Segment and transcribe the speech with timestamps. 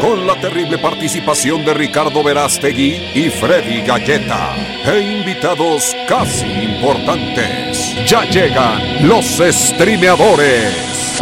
[0.00, 4.54] Con la terrible participación de Ricardo Verástegui y Freddy Galleta.
[4.84, 7.94] E invitados casi importantes.
[8.06, 11.20] Ya llegan los streameadores.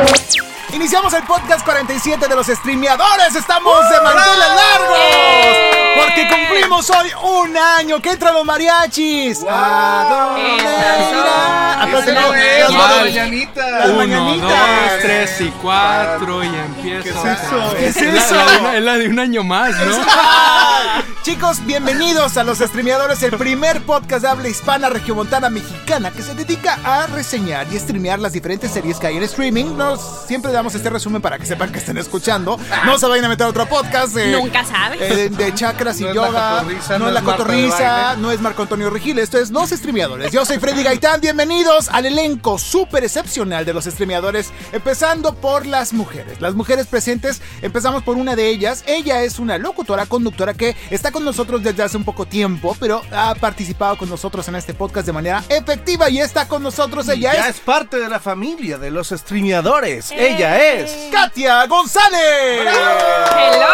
[0.72, 3.34] Iniciamos el podcast 47 de los streameadores.
[3.34, 5.75] Estamos de manteles largos.
[5.96, 8.00] Porque cumplimos hoy un año.
[8.00, 9.44] Que entran los mariachis.
[9.48, 11.82] ¿A dónde irá?
[11.82, 13.70] Aparte, no, las mañanitas.
[13.70, 14.48] Las Uno, mañanitas.
[14.48, 17.22] dos, tres y cuatro y empiezo.
[17.76, 18.36] ¿Qué es eso?
[18.70, 19.96] ¿Qué Es la de un año más, ¿no?
[21.26, 26.36] Chicos, bienvenidos a Los Streameadores, el primer podcast de habla hispana regiomontana mexicana que se
[26.36, 29.76] dedica a reseñar y streamear las diferentes series que hay en streaming.
[29.76, 32.60] Nos siempre damos este resumen para que sepan que estén escuchando.
[32.84, 34.16] No se vayan a meter a otro podcast.
[34.16, 35.00] eh, Nunca sabes.
[35.02, 36.58] eh, de chakras y No es la yoga.
[36.60, 38.22] cotorriza, no es la es Marta de cotorriza, baile.
[38.22, 39.18] no es Marco Antonio Regil.
[39.18, 40.30] Esto es Los Streameadores.
[40.30, 41.20] Yo soy Freddy Gaitán.
[41.20, 44.52] Bienvenidos al elenco súper excepcional de los streameadores.
[44.70, 46.40] Empezando por las mujeres.
[46.40, 48.84] Las mujeres presentes, empezamos por una de ellas.
[48.86, 53.00] Ella es una locutora, conductora que está con nosotros desde hace un poco tiempo, pero
[53.10, 57.08] ha participado con nosotros en este podcast de manera efectiva y está con nosotros.
[57.08, 60.10] Ella ya es es parte de la familia de los streameadores.
[60.10, 60.34] Eh.
[60.34, 61.08] Ella es.
[61.10, 62.60] Katia González.
[62.60, 63.66] Hello.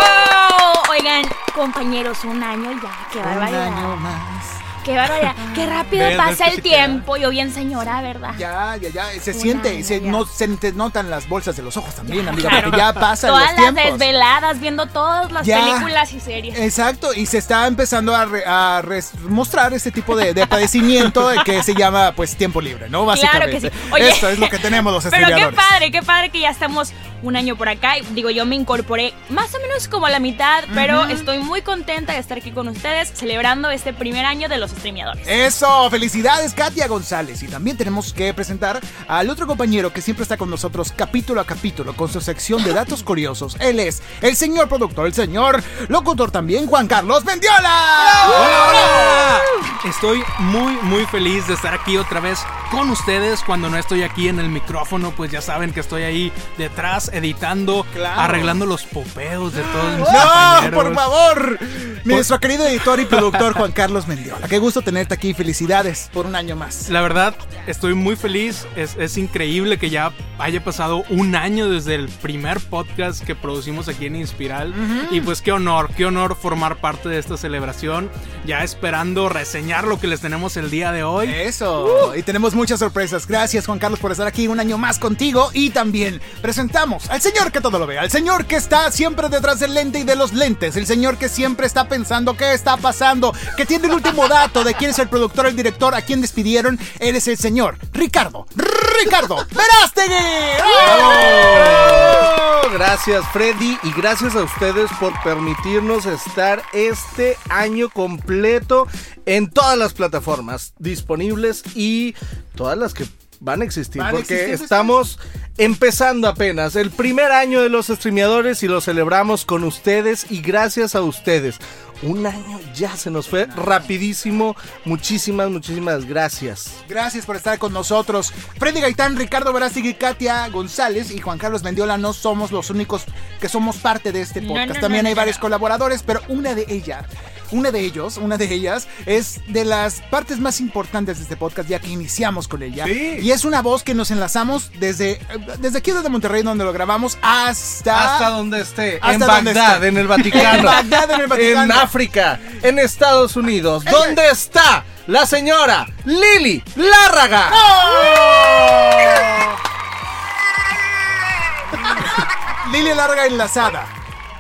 [0.88, 3.08] Oigan, compañeros, un año ya.
[3.12, 3.66] Qué Un barbaridad.
[3.66, 4.51] año más.
[4.84, 5.34] Qué barbaridad.
[5.54, 7.16] Qué rápido Ves, pasa ves el tiempo.
[7.16, 8.34] Yo bien señora, ¿verdad?
[8.38, 10.10] Ya, ya, ya, se Un siente, se, ya.
[10.10, 12.64] no, se te notan las bolsas de los ojos también, amiga, Claro.
[12.70, 13.98] porque ya pasan Todas los las tiempos.
[13.98, 15.60] desveladas viendo todas las Ya.
[15.64, 16.58] películas y series.
[16.58, 21.28] Exacto, y se está empezando a, re- a res- mostrar este tipo de, de padecimiento
[21.28, 23.04] de que se llama pues tiempo libre, ¿no?
[23.04, 23.70] Claro que Básicamente.
[23.70, 23.76] sí.
[23.92, 26.92] Oye, Esto es lo que tenemos los Pero qué padre, qué padre que ya estamos
[27.22, 27.98] un año por acá.
[27.98, 31.62] Y Digo, yo me incorporé más o menos como a la mitad, pero estoy muy
[31.62, 35.26] contenta de estar aquí con ustedes celebrando este primer año de los streameadores.
[35.26, 37.42] Eso, felicidades Katia González.
[37.42, 41.44] Y también tenemos que presentar al otro compañero que siempre está con nosotros capítulo a
[41.46, 43.56] capítulo con su sección de datos curiosos.
[43.60, 48.26] Él es el señor productor, el señor locutor también, Juan Carlos Mendiola.
[48.26, 49.40] ¡Hola, hola!
[49.84, 52.38] Estoy muy, muy feliz de estar aquí otra vez
[52.70, 53.42] con ustedes.
[53.42, 57.86] Cuando no estoy aquí en el micrófono, pues ya saben que estoy ahí detrás editando,
[57.94, 58.20] Claro.
[58.20, 61.58] arreglando los popeos de todos mis No, por favor.
[62.04, 64.48] Nuestro querido editor y productor Juan Carlos Mendiola.
[64.48, 65.34] Qué gusto tenerte aquí.
[65.34, 66.88] Felicidades por un año más.
[66.88, 67.34] La verdad,
[67.68, 68.66] estoy muy feliz.
[68.74, 73.86] Es, es increíble que ya haya pasado un año desde el primer podcast que producimos
[73.88, 74.74] aquí en Inspiral.
[75.12, 78.10] Y pues qué honor, qué honor formar parte de esta celebración.
[78.44, 81.28] Ya esperando reseñar lo que les tenemos el día de hoy.
[81.32, 82.16] Eso.
[82.16, 83.28] Y tenemos muchas sorpresas.
[83.28, 85.50] Gracias, Juan Carlos, por estar aquí un año más contigo.
[85.54, 89.60] Y también presentamos al señor que todo lo ve, al señor que está siempre detrás
[89.60, 93.34] del lente y de los lentes, el señor que siempre está pensando qué está pasando,
[93.56, 96.78] que tiene el último dato de quién es el productor, el director, a quién despidieron.
[96.98, 98.46] Eres el señor Ricardo.
[98.54, 100.62] Ricardo Verástegui.
[100.64, 102.68] ¡Oh!
[102.72, 108.86] Gracias Freddy y gracias a ustedes por permitirnos estar este año completo
[109.26, 112.14] en todas las plataformas disponibles y
[112.54, 113.06] todas las que
[113.42, 115.18] van a existir Van a porque existir, estamos
[115.58, 120.94] empezando apenas el primer año de los streameadores y lo celebramos con ustedes y gracias
[120.94, 121.58] a ustedes.
[122.02, 124.56] Un año ya se nos fue rapidísimo.
[124.84, 126.72] Muchísimas, muchísimas gracias.
[126.88, 128.32] Gracias por estar con nosotros.
[128.58, 133.04] Freddy Gaitán, Ricardo Verástegui, Katia González y Juan Carlos Mendiola no somos los únicos
[133.40, 134.74] que somos parte de este podcast.
[134.74, 137.04] no, También no, hay no, varios colaboradores, pero una de ellas,
[137.52, 141.68] una de ellos, una de ellas es de las partes más importantes de este podcast
[141.68, 142.86] ya que iniciamos con ella.
[142.86, 143.18] Sí.
[143.22, 145.20] Y es una voz que nos enlazamos desde
[145.58, 149.74] desde aquí desde Monterrey donde lo grabamos hasta Hasta donde esté, Hasta en donde Bagdad,
[149.76, 149.88] esté.
[149.88, 151.62] en el Vaticano, En Bagdad, en el Vaticano.
[151.64, 153.84] en África, en Estados Unidos.
[153.84, 157.50] ¿Dónde está la señora Lili Lárraga?
[162.72, 163.86] Lili Larga enlazada.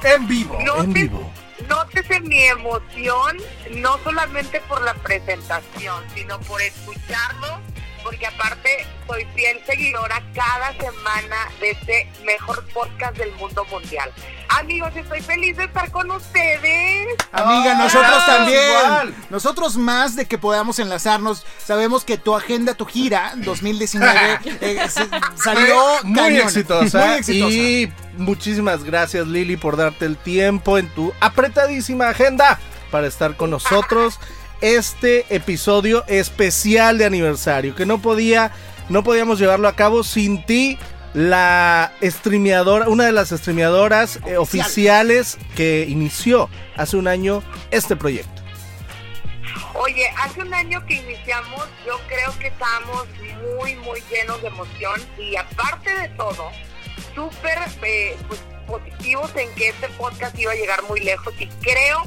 [0.02, 1.31] En vivo, en Notes- vivo.
[1.72, 3.38] Nótese mi emoción,
[3.76, 7.60] no solamente por la presentación, sino por escucharlo,
[8.02, 14.10] porque aparte soy fiel seguidora cada semana de este mejor podcast del mundo mundial.
[14.48, 17.08] Amigos, estoy feliz de estar con ustedes.
[17.32, 18.60] Amiga, nosotros también.
[18.68, 19.14] igual.
[19.30, 24.86] Nosotros más de que podamos enlazarnos, sabemos que tu agenda, tu gira 2019 eh,
[25.34, 27.06] salió muy cañona, exitosa.
[27.06, 27.54] Muy exitosa.
[27.54, 32.58] Y muchísimas gracias Lili por darte el tiempo en tu apretadísima agenda
[32.90, 34.18] para estar con nosotros
[34.62, 38.52] este episodio especial de aniversario, que no podía,
[38.88, 40.78] no podíamos llevarlo a cabo sin ti,
[41.14, 48.40] la streameadora, una de las streameadoras eh, oficiales que inició hace un año este proyecto.
[49.74, 53.06] Oye, hace un año que iniciamos, yo creo que estábamos
[53.58, 56.50] muy, muy llenos de emoción y aparte de todo,
[57.14, 62.02] súper eh, pues, positivos en que este podcast iba a llegar muy lejos y creo,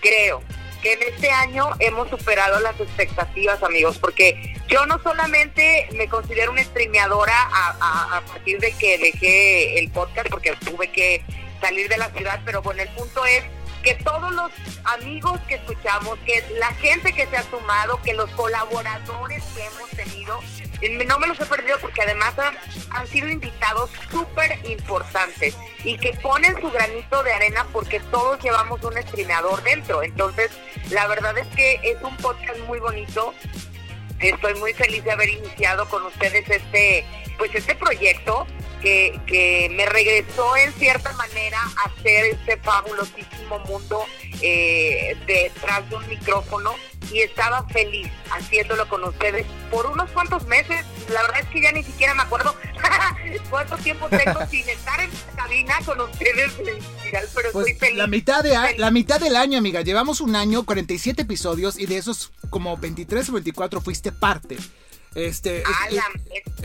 [0.00, 0.42] creo
[0.82, 6.52] que en este año hemos superado las expectativas, amigos, porque yo no solamente me considero
[6.52, 11.24] una streameadora a, a partir de que dejé el podcast, porque tuve que
[11.60, 13.42] salir de la ciudad, pero bueno, el punto es
[13.82, 14.50] que todos los
[14.84, 19.90] amigos que escuchamos, que la gente que se ha sumado, que los colaboradores que hemos
[19.90, 20.40] tenido,
[20.80, 22.34] eh, no me los he perdido porque además
[22.90, 28.82] han, sido invitados súper importantes y que ponen su granito de arena porque todos llevamos
[28.84, 30.02] un streameador dentro.
[30.02, 30.50] Entonces,
[30.90, 33.34] la verdad es que es un podcast muy bonito.
[34.20, 37.04] Estoy muy feliz de haber iniciado con ustedes este,
[37.38, 38.46] pues este proyecto
[38.80, 44.04] que, que me regresó en cierta manera a hacer este fabulosísimo mundo
[44.40, 46.74] eh, detrás de un micrófono
[47.12, 50.84] y estaba feliz haciéndolo con ustedes por unos cuantos meses.
[51.12, 52.54] La verdad es que ya ni siquiera me acuerdo
[53.50, 57.98] cuánto tiempo tengo sin estar en cabina con ustedes, pero pues estoy feliz.
[57.98, 59.80] La mitad, de, la mitad del año, amiga.
[59.82, 64.56] Llevamos un año, 47 episodios y de esos como 23 o 24 fuiste parte.
[65.14, 65.62] Este,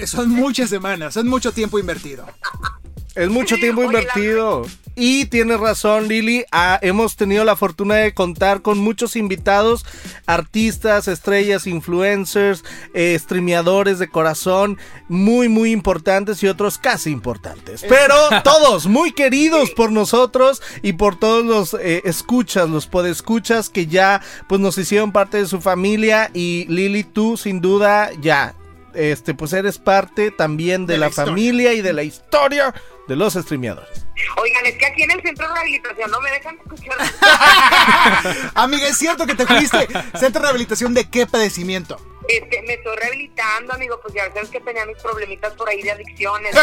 [0.06, 2.26] son muchas semanas, son mucho tiempo invertido.
[3.16, 4.66] Es mucho tiempo invertido.
[4.96, 6.46] Y tienes razón, Lili.
[6.52, 9.86] Ah, hemos tenido la fortuna de contar con muchos invitados,
[10.28, 12.64] artistas, estrellas, influencers,
[12.94, 14.78] eh, streameadores de corazón,
[15.08, 17.84] muy, muy importantes y otros casi importantes.
[17.90, 23.88] Pero todos muy queridos por nosotros y por todos los eh, escuchas, los podescuchas que
[23.88, 26.30] ya pues nos hicieron parte de su familia.
[26.36, 28.54] Y Lili, tú sin duda ya
[28.94, 32.74] este, pues eres parte también de, la, familia y de la historia
[33.08, 34.06] de los streameadores.
[34.38, 36.98] Oigan, es que aquí en el centro de rehabilitación no me dejan escuchar.
[38.56, 39.88] Amiga, es cierto que te fuiste.
[40.18, 41.98] ¿Centro de rehabilitación de qué padecimiento?
[42.28, 45.92] Este, me estoy rehabilitando, amigo, pues ya sabes que tenía mis problemitas por ahí de
[45.92, 46.56] adicciones.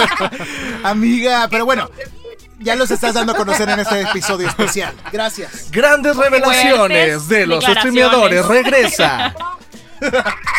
[0.82, 1.88] Amiga, pero bueno,
[2.58, 4.94] ya los estás dando a conocer en este episodio especial.
[5.12, 5.70] Gracias.
[5.70, 8.44] Grandes revelaciones de los streameadores.
[8.46, 9.34] Regresa.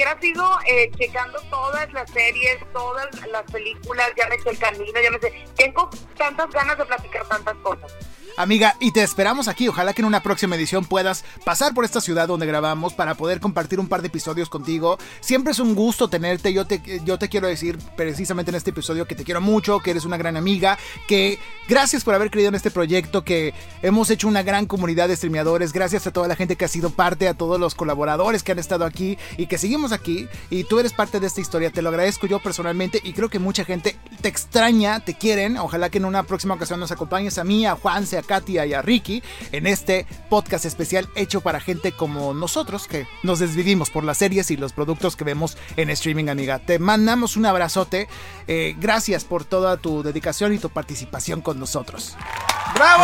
[0.00, 5.18] Quiera sigo eh, checando todas las series, todas las películas, sé el camino, ya me
[5.18, 5.44] sé.
[5.58, 7.92] Tengo tantas ganas de platicar tantas cosas.
[8.40, 9.68] Amiga, y te esperamos aquí.
[9.68, 13.38] Ojalá que en una próxima edición puedas pasar por esta ciudad donde grabamos para poder
[13.38, 14.96] compartir un par de episodios contigo.
[15.20, 16.50] Siempre es un gusto tenerte.
[16.54, 19.90] Yo te, yo te quiero decir precisamente en este episodio que te quiero mucho, que
[19.90, 21.38] eres una gran amiga, que
[21.68, 23.52] gracias por haber creído en este proyecto, que
[23.82, 25.74] hemos hecho una gran comunidad de streameadores.
[25.74, 28.58] Gracias a toda la gente que ha sido parte, a todos los colaboradores que han
[28.58, 30.28] estado aquí y que seguimos aquí.
[30.48, 31.70] Y tú eres parte de esta historia.
[31.72, 35.58] Te lo agradezco yo personalmente y creo que mucha gente te extraña, te quieren.
[35.58, 38.74] Ojalá que en una próxima ocasión nos acompañes a mí, a Juan, a Katia y
[38.74, 44.04] a Ricky en este podcast especial hecho para gente como nosotros que nos desvivimos por
[44.04, 46.60] las series y los productos que vemos en streaming, amiga.
[46.60, 48.06] Te mandamos un abrazote.
[48.46, 52.16] Eh, gracias por toda tu dedicación y tu participación con nosotros.
[52.74, 53.02] ¡Bravo,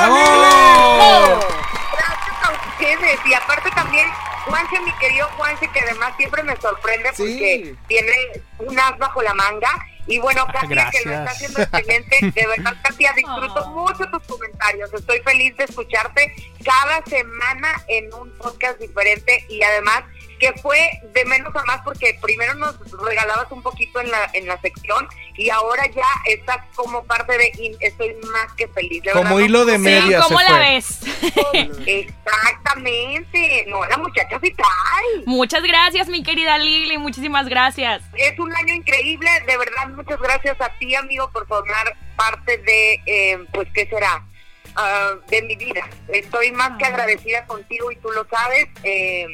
[1.99, 4.07] Gracias a ustedes y aparte también
[4.45, 8.13] Juanse, mi querido Juanse, que además siempre me sorprende porque tiene
[8.61, 9.71] un as bajo la manga
[10.07, 12.33] y bueno, Katia, que lo está haciendo excelente.
[12.35, 13.71] De verdad, Katia, disfruto ah.
[13.71, 14.93] mucho tus comentarios.
[14.93, 16.35] Estoy feliz de escucharte
[16.65, 20.05] cada semana en un podcast diferente y además
[20.39, 24.47] que fue de menos a más porque primero nos regalabas un poquito en la, en
[24.47, 29.03] la sección y ahora ya estás como parte de estoy más que feliz.
[29.13, 30.21] como hilo de media.
[30.21, 31.01] ¿Cómo la ves?
[31.87, 33.67] Exactamente.
[33.69, 35.25] No, la muchacha sí trae.
[35.27, 36.99] Muchas gracias, mi querida Lili.
[36.99, 38.03] Muchísimas gracias.
[38.15, 39.31] Es un año increíble.
[39.47, 44.25] De verdad, muchas gracias a ti, amigo, por formar parte de, eh, pues, ¿qué será?
[44.75, 45.89] Ah, de mi vida.
[46.09, 48.69] Estoy más que agradecida contigo y tú lo sabes.
[48.83, 49.27] Eh,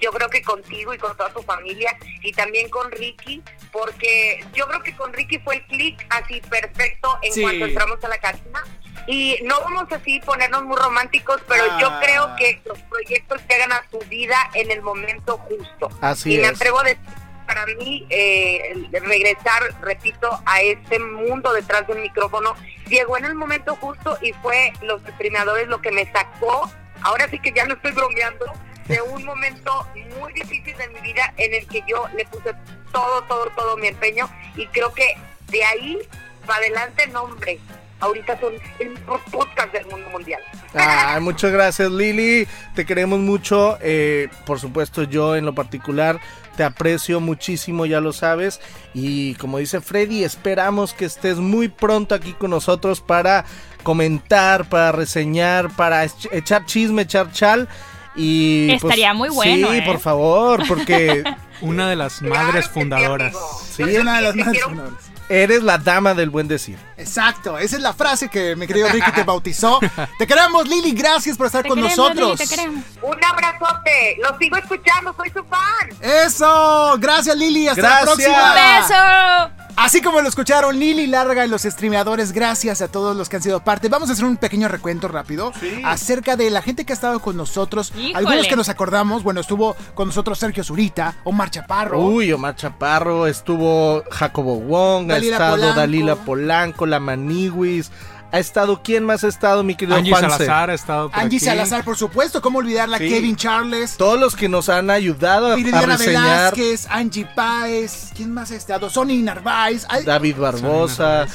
[0.00, 4.66] yo creo que contigo y con toda tu familia y también con Ricky, porque yo
[4.66, 8.64] creo que con Ricky fue el clic así perfecto en cuanto entramos a la cabina.
[9.06, 12.00] Y no vamos así ponernos muy románticos, pero yo ah.
[12.02, 15.90] creo que los proyectos llegan a tu vida en el momento justo.
[16.00, 17.04] Así y me atrevo a decir,
[17.46, 22.54] para mí, eh, regresar, repito, a este mundo detrás del micrófono,
[22.88, 26.70] llegó en el momento justo y fue los streamadores lo que me sacó.
[27.02, 28.46] Ahora sí que ya no estoy bromeando,
[28.88, 29.86] de un momento
[30.20, 32.52] muy difícil de mi vida en el que yo le puse
[32.92, 35.16] todo, todo, todo mi empeño y creo que
[35.50, 35.98] de ahí
[36.46, 37.58] para adelante, nombre,
[38.00, 40.40] ahorita son el mejor podcast del mundo mundial.
[40.74, 46.20] Ay, muchas gracias Lili, te queremos mucho, eh, por supuesto yo en lo particular
[46.56, 48.60] te aprecio muchísimo, ya lo sabes,
[48.92, 53.44] y como dice Freddy, esperamos que estés muy pronto aquí con nosotros para
[53.82, 57.68] comentar, para reseñar, para ech- echar chisme, echar chal.
[58.16, 59.82] Y pues, Estaría muy bueno, Sí, ¿eh?
[59.84, 61.24] por favor, porque
[61.60, 63.34] Una de las madres fundadoras.
[63.74, 65.04] Sí, una de las quiero- fundadoras.
[65.28, 66.78] eres la dama del buen decir.
[66.96, 69.80] Exacto, esa es la frase que mi querido Ricky te bautizó.
[70.18, 72.38] Te queremos, Lili, gracias por estar Te con queremos, nosotros.
[72.38, 72.84] Lili, te queremos.
[73.02, 75.88] Un abrazote, lo sigo escuchando, soy su fan.
[76.00, 78.06] Eso, gracias Lili, hasta Gracias.
[78.06, 78.52] la próxima.
[78.52, 79.63] ¡Un beso!
[79.76, 83.42] Así como lo escucharon, Lili larga en los streameadores, gracias a todos los que han
[83.42, 83.88] sido parte.
[83.88, 85.52] Vamos a hacer un pequeño recuento rápido
[85.84, 87.92] acerca de la gente que ha estado con nosotros.
[87.96, 88.14] Híjole.
[88.14, 92.00] Algunos que nos acordamos, bueno, estuvo con nosotros Sergio Zurita, Omar Chaparro.
[92.00, 95.80] Uy, Omar Chaparro, estuvo Jacobo Wong, Dalila ha estado Polanco.
[95.80, 97.90] Dalila Polanco, la Maniwis,
[98.34, 100.28] ha estado, ¿quién más ha estado, mi querido Angie Juanse?
[100.30, 101.44] Salazar ha estado por Angie aquí.
[101.46, 103.08] Salazar, por supuesto, cómo olvidarla, Sí.
[103.08, 103.96] Kevin Charles.
[103.96, 108.50] Todos los que nos han ayudado a, a Viridiana reseñar, Velázquez, Angie Páez, ¿quién más
[108.50, 108.90] ha estado?
[108.90, 109.86] Sonny Narváez.
[109.88, 111.26] Ay, David Barbosa,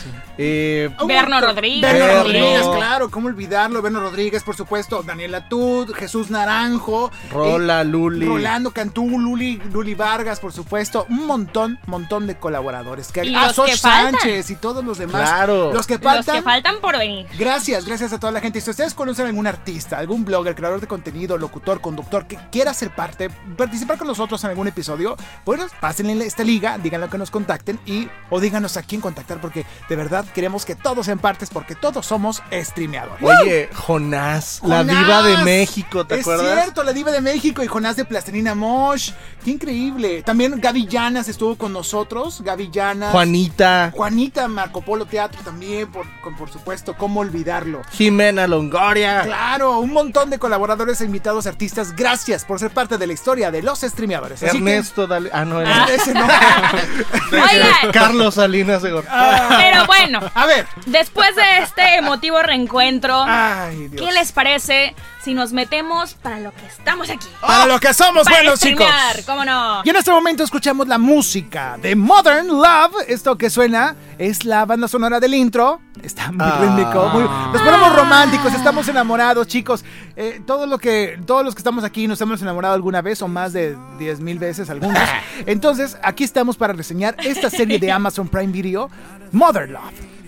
[0.41, 1.41] eh, un Berno.
[1.41, 1.81] Rodríguez.
[1.81, 2.23] Berno.
[2.23, 3.81] Rodríguez, claro, cómo olvidarlo.
[3.81, 5.03] Berno Rodríguez, por supuesto.
[5.03, 7.11] Daniela Tud, Jesús Naranjo.
[7.29, 8.25] Rola, eh, Luli.
[8.25, 11.05] Rolando Cantú, Luli, Luli Vargas, por supuesto.
[11.09, 13.11] Un montón, montón de colaboradores.
[13.11, 14.13] Que, Y ah, los Soch que faltan.
[14.21, 15.29] Sánchez y todos los demás.
[15.29, 15.73] Claro.
[15.73, 16.37] Los que Los faltan.
[16.37, 17.27] que faltan por venir.
[17.37, 18.61] Gracias, gracias a toda la gente.
[18.61, 22.91] Si ustedes conocen algún artista, algún blogger, creador de contenido, locutor, conductor que quiera ser
[22.95, 27.77] parte, participar con nosotros en algún episodio, bueno, pásenle esta liga, díganlo que nos contacten
[27.85, 31.75] y o díganos a quién contactar porque de verdad queremos que todos sean partes porque
[31.75, 33.23] todos somos streameadores.
[33.41, 36.61] Oye, Jonás, la diva de México, ¿te es acuerdas?
[36.63, 39.11] cierto, la diva de México y Jonás de Plastilina Mosh.
[39.43, 40.21] Qué increíble.
[40.23, 42.41] También Gaby Llanas estuvo con nosotros.
[42.41, 43.11] Gaby Llanas.
[43.11, 47.81] Juanita, Juanita Marco Polo Teatro también, por, con- por supuesto, cómo olvidarlo.
[47.91, 49.21] Jimena Longoria.
[49.23, 51.95] Claro, un montón de colaboradores e invitados artistas.
[51.95, 54.43] Gracias por ser parte de la historia de los streameadores.
[54.43, 55.29] Así que- Ernesto, dale.
[55.33, 56.25] Ah, no, Ah, era ese no.
[57.31, 59.55] Oigan, Carlos Salinas de Gortari.
[59.57, 60.65] pero bueno, A ver.
[60.85, 64.05] después de este emotivo reencuentro, Ay, Dios.
[64.05, 67.27] ¿qué les parece si nos metemos para lo que estamos aquí?
[67.41, 68.85] Para lo que somos Para buenos, chicos.
[68.87, 69.81] streamear, ¿cómo no?
[69.83, 72.95] Y en este momento escuchamos la música de Modern Love.
[73.07, 75.81] Esto que suena es la banda sonora del intro.
[76.01, 76.59] Está muy Ah.
[76.61, 77.09] rítmico.
[77.09, 79.83] muy- nos ponemos románticos, estamos enamorados, chicos.
[80.15, 83.27] Eh, todo lo que, todos los que estamos aquí nos hemos enamorado alguna vez o
[83.27, 84.97] más de 10 mil veces algunos.
[85.45, 88.89] Entonces, aquí estamos para reseñar esta serie de Amazon Prime Video,
[89.33, 90.18] Modern Love.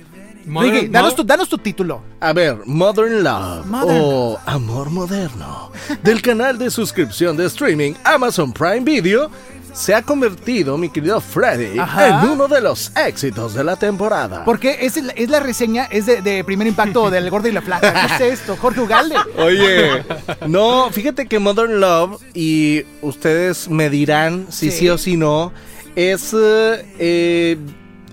[0.51, 2.01] Modern- Ricky, danos tu, danos tu título.
[2.19, 5.71] A ver, Modern Love Modern o Amor Moderno
[6.03, 9.29] del canal de suscripción de streaming Amazon Prime Video
[9.73, 12.09] se ha convertido, mi querido Freddy, Ajá.
[12.25, 14.43] en uno de los éxitos de la temporada.
[14.43, 18.17] Porque es, es la reseña, es de, de primer impacto del gordo y la flaca.
[18.17, 18.57] ¿Qué es esto?
[18.57, 19.15] Jorge Ugalde.
[19.37, 20.03] Oye,
[20.47, 24.89] no, fíjate que Modern Love, y ustedes me dirán si sí, Sí.
[24.89, 25.53] o si no,
[25.95, 27.57] es, eh,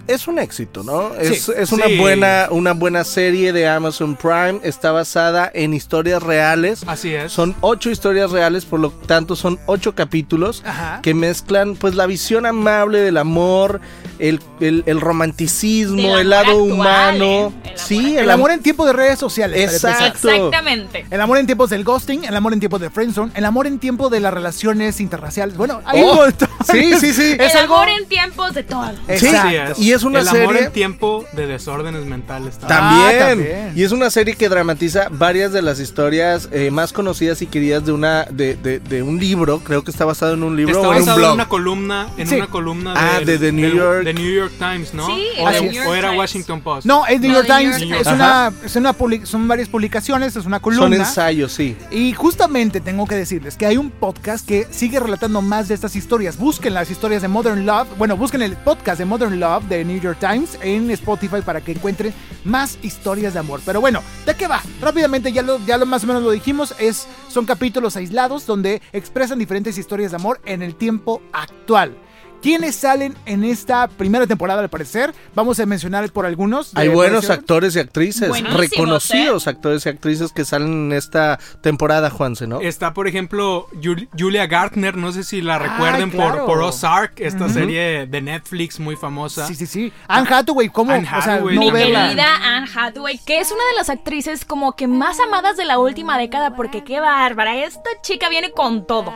[0.08, 1.14] es un éxito, ¿no?
[1.14, 1.52] Es, Sí.
[1.56, 1.98] es una, Sí.
[1.98, 6.82] buena, una buena serie de Amazon Prime, está basada en historias reales.
[6.86, 7.30] Así es.
[7.32, 11.00] Son ocho historias reales, por lo tanto son ocho capítulos Ajá.
[11.02, 13.80] que mezclan pues la visión amable del amor,
[14.18, 17.52] el, el- el romanticismo, el lado actual, humano.
[17.90, 19.72] El amor sí, El amor en tiempos de redes sociales.
[19.72, 20.28] Exacto.
[20.30, 21.06] Exactamente.
[21.10, 23.78] El amor en tiempos del ghosting, el amor en tiempos de friendzone, el amor en
[23.78, 25.56] tiempo de las relaciones interraciales.
[25.56, 26.26] Bueno, hay Oh,
[26.70, 27.36] sí, sí, sí.
[27.38, 28.88] Es el algo- amor en tiempos de todo.
[28.88, 29.72] Sí, Exacto.
[29.72, 29.78] Es.
[29.78, 32.58] y es una el amor serie- en tiempo de desórdenes mentales.
[32.58, 33.16] También.
[33.22, 33.72] Ah, también.
[33.74, 37.84] Y es una serie que dramatiza varias de las historias eh, más conocidas y queridas
[37.84, 39.60] de una de, de- de un libro.
[39.60, 41.34] Creo que está basado en un libro Está o en un basado en blog.
[41.34, 42.34] una columna, en Sí.
[42.36, 44.04] una columna Ah, del- de The New York.
[44.04, 45.06] de New York Times, ¿no?
[45.06, 45.72] Sí, o, Así de- es.
[45.72, 46.18] New York o era Times.
[46.18, 46.86] Washington Post.
[46.86, 47.77] No, es New York de Times.
[47.82, 50.96] Es una, es una publi- son varias publicaciones, es una Son columna.
[50.96, 51.76] ensayos, sí.
[51.90, 55.96] Y justamente tengo que decirles que hay un podcast que sigue relatando más de estas
[55.96, 56.36] historias.
[56.36, 57.88] Busquen las historias de Modern Love.
[57.98, 61.72] Bueno, busquen el podcast de Modern Love de New York Times en Spotify para que
[61.72, 62.12] encuentren
[62.44, 63.60] más historias de amor.
[63.64, 64.62] Pero bueno, ¿de qué va?
[64.80, 68.80] Rápidamente, ya lo, ya lo más o menos lo dijimos, es, son capítulos aislados donde
[68.92, 71.96] expresan diferentes historias de amor en el tiempo actual.
[72.40, 75.12] ¿Quiénes salen en esta primera temporada al parecer?
[75.34, 76.72] Vamos a mencionar por algunos.
[76.72, 79.50] de Hay buenos actores y actrices, Buenísimos, reconocidos ¿eh?
[79.50, 82.60] actores y actrices que salen en esta temporada, Juanse, ¿no?
[82.60, 86.46] Está, por ejemplo, Jul- Julia Gartner, no sé si la Ah, recuerden claro.
[86.46, 89.46] por, por Ozark, esta serie de Netflix muy famosa.
[89.48, 89.92] Sí, sí, sí.
[90.06, 90.92] Anne Hathaway, ¿cómo?
[90.92, 94.44] Anne o sea, Hathaway, no Mi querida Anne Hathaway, que es una de las actrices
[94.44, 98.86] como que más amadas de la última década, porque qué bárbara, esta chica viene con
[98.86, 99.12] todo.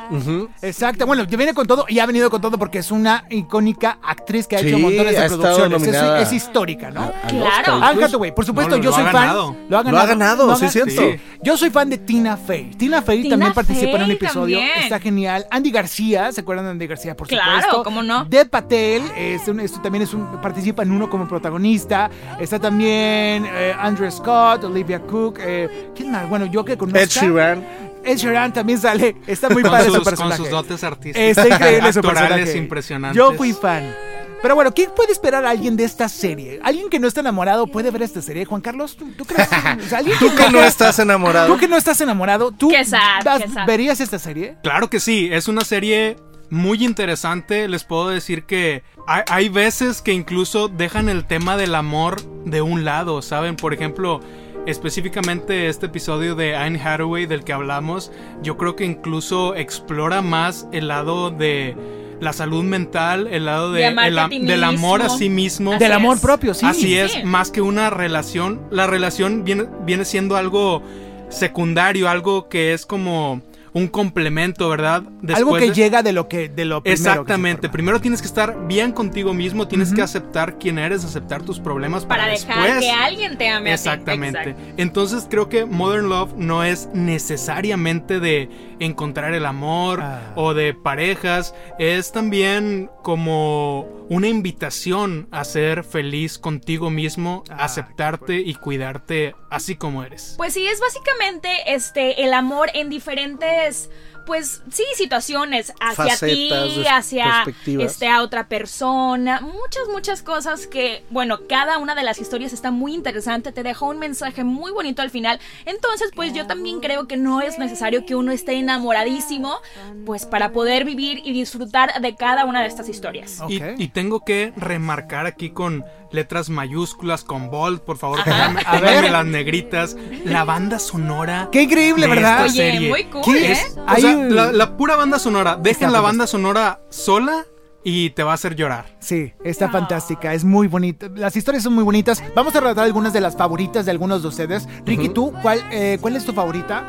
[0.62, 3.98] Exacto, bueno, viene con todo y ha venido con todo porque es una una icónica
[4.02, 5.82] actriz que ha hecho Sí, montones de producciones.
[5.82, 5.96] Es,
[6.28, 7.02] es histórica, ¿no?
[7.02, 7.44] Al Claro.
[7.46, 8.06] Oscar, Anne incluso.
[8.06, 9.20] Hathaway, por supuesto, No, yo lo soy ha fan.
[9.22, 9.56] ganado.
[9.68, 11.02] Lo ha Lo ha ganado, Lo ha sí, es cierto.
[11.42, 12.70] Yo soy fan de Tina Fey.
[12.76, 14.58] Tina Fey Tina también participa en un episodio.
[14.58, 14.82] también.
[14.84, 15.46] Está genial.
[15.50, 17.16] Andy García, ¿se acuerdan de Andy García?
[17.16, 17.82] Por Claro, supuesto.
[17.84, 18.24] ¿cómo no?
[18.24, 22.10] De Patel, es un- esto también es un, participa en uno como protagonista.
[22.40, 25.38] Está también eh, Andrew Scott, Olivia Cook.
[25.40, 26.28] eh, ¿Quién más?
[26.28, 26.98] Bueno, yo que conozco.
[26.98, 27.91] Ed Sheeran.
[28.04, 29.16] Ed Sheeran también sale.
[29.26, 30.36] Está muy Con padre sus, su con personaje.
[30.36, 31.38] sus dotes artísticas.
[31.38, 32.56] Está increíble su personaje.
[32.58, 33.16] impresionantes.
[33.16, 33.94] Yo fui fan.
[34.42, 36.58] Pero bueno, ¿qué puede esperar alguien de esta serie?
[36.64, 38.44] ¿Alguien que no está enamorado puede ver esta serie?
[38.44, 39.48] Juan Carlos, ¿tú, tú crees?
[39.86, 41.46] O sea, ¿alguien Tú que no estás enamorado.
[41.54, 43.66] Tú que no estás enamorado, ¿tú Qué sad, vas- qué sad.
[43.68, 44.56] verías esta serie?
[44.64, 46.16] Claro que sí, es una serie
[46.50, 47.68] muy interesante.
[47.68, 52.62] Les puedo decir que hay, hay veces que incluso dejan el tema del amor de
[52.62, 53.54] un lado, ¿saben?
[53.54, 54.20] Por ejemplo,
[54.66, 60.66] específicamente este episodio de Anne Hathaway del que hablamos, yo creo que incluso explora más
[60.72, 61.76] el lado de
[62.20, 65.72] la salud mental, el lado De el del amor a sí mismo.
[65.72, 66.22] Así Del amor es.
[66.22, 66.64] propio, sí.
[66.64, 67.22] Así es, Sí.
[67.24, 68.60] más que una relación.
[68.70, 70.82] La relación viene, viene siendo algo
[71.30, 73.42] secundario, algo que es como
[73.74, 75.02] un complemento, ¿verdad?
[75.34, 77.68] Algo que de- llega de lo que de lo primero Exactamente.
[77.70, 82.04] Primero tienes que estar bien contigo mismo, tienes que aceptar quién eres, aceptar tus problemas
[82.04, 82.80] para, Para dejar después.
[82.84, 83.80] que alguien te ame a ti.
[83.80, 84.54] Exactamente.
[84.76, 90.32] Entonces creo que Modern Love no es necesariamente de encontrar el amor Ah.
[90.34, 98.36] o de parejas, es también como una invitación a ser feliz contigo mismo, Ah, aceptarte
[98.40, 100.34] y cuidarte así como eres.
[100.36, 103.90] Pues sí, es básicamente este el amor en diferentes
[104.26, 111.04] pues sí, situaciones hacia Facetas, ti, hacia este a otra persona, muchas muchas cosas que
[111.10, 115.02] bueno, cada una de las historias está muy interesante, te dejó un mensaje muy bonito
[115.02, 115.40] al final.
[115.64, 119.58] Entonces, pues yo también creo que no es necesario que uno esté enamoradísimo
[120.04, 123.40] pues para poder vivir y disfrutar de cada una de estas historias.
[123.48, 128.84] Y tengo que remarcar aquí con letras mayúsculas, con bold, por favor, pónganme, A ver.
[128.84, 129.96] pónganme las negritas.
[130.24, 131.48] La banda sonora.
[131.52, 132.46] Qué increíble, de ¿verdad?
[132.46, 132.88] esta Oye, serie.
[132.90, 133.52] muy cool, ¿Qué ¿eh?
[133.52, 133.76] es?
[133.78, 135.56] O sea, un- la, la pura banda sonora.
[135.60, 137.44] Dejen la banda sonora sola
[137.84, 138.96] y te va a hacer llorar.
[139.00, 141.08] Sí, está fantástica, es muy bonita.
[141.14, 142.22] Las historias son muy bonitas.
[142.36, 144.68] Vamos a relatar algunas de las favoritas de algunos de ustedes.
[144.86, 146.84] Ricky, ¿tú cuál, eh, cuál es tu favorita?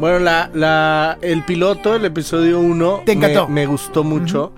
[0.00, 3.46] Bueno, la, la, el piloto, el episodio 1, Te encantó.
[3.46, 4.52] Me, me gustó mucho.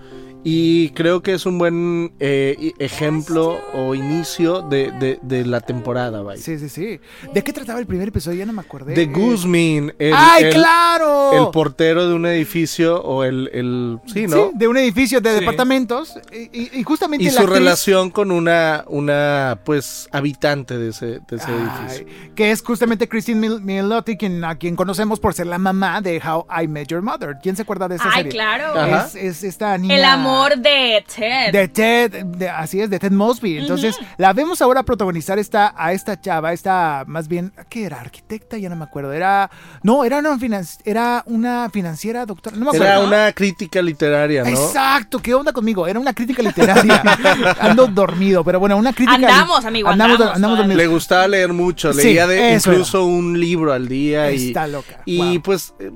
[0.49, 5.61] Y creo que es un buen eh, i- ejemplo o inicio de, de- de la
[5.61, 6.41] temporada, vaya.
[6.41, 7.01] Sí, sí, sí.
[7.35, 8.39] ¿De qué trataba el primer episodio?
[8.39, 8.95] Ya no me acordé.
[8.95, 11.33] De Guzmin, el, ¡Ay, el- claro!
[11.47, 13.51] el portero de un edificio o el...
[13.53, 14.37] el sí, ¿no?
[14.37, 15.41] Sí, de un edificio de Sí.
[15.41, 16.15] departamentos.
[16.53, 21.23] Y, justamente y la su actriz- relación con una, una pues, habitante de ese, de
[21.39, 21.55] ese Ay,
[21.89, 22.07] edificio.
[22.37, 26.23] que es justamente Christine Mil- Milioti, quien, a quien conocemos por ser la mamá de
[26.25, 27.39] How I Met Your Mother.
[27.43, 28.31] ¿Quién se acuerda de esa Ay, serie?
[28.31, 28.79] claro.
[28.79, 29.07] Ajá.
[29.09, 29.97] Es, es esta niña.
[29.97, 31.53] El amor de Ted.
[31.53, 33.59] De Ted, de- así es, de Ted Mosby.
[33.59, 38.01] Entonces, la vemos ahora protagonizar esta, a esta chava, esta, más bien, ¿qué era?
[38.01, 38.57] ¿Arquitecta?
[38.59, 39.13] Ya no me acuerdo.
[39.13, 39.51] Era,
[39.83, 42.57] no, era una, finan- era una financiera, doctora.
[42.57, 42.87] No me acuerdo.
[42.87, 44.49] Era una crítica literaria, ¿no?
[44.51, 45.87] Exacto, ¿qué onda conmigo?
[45.87, 47.03] Era una crítica literaria.
[47.61, 49.15] Ando dormido, pero bueno, una crítica.
[49.17, 50.77] Andamos, amigo, andamos, andamos dormidos.
[50.83, 55.01] Le gustaba leer mucho, Sí, leía de, incluso un libro al día y, Está loca.
[55.05, 55.43] y Wow.
[55.43, 55.91] pues eh,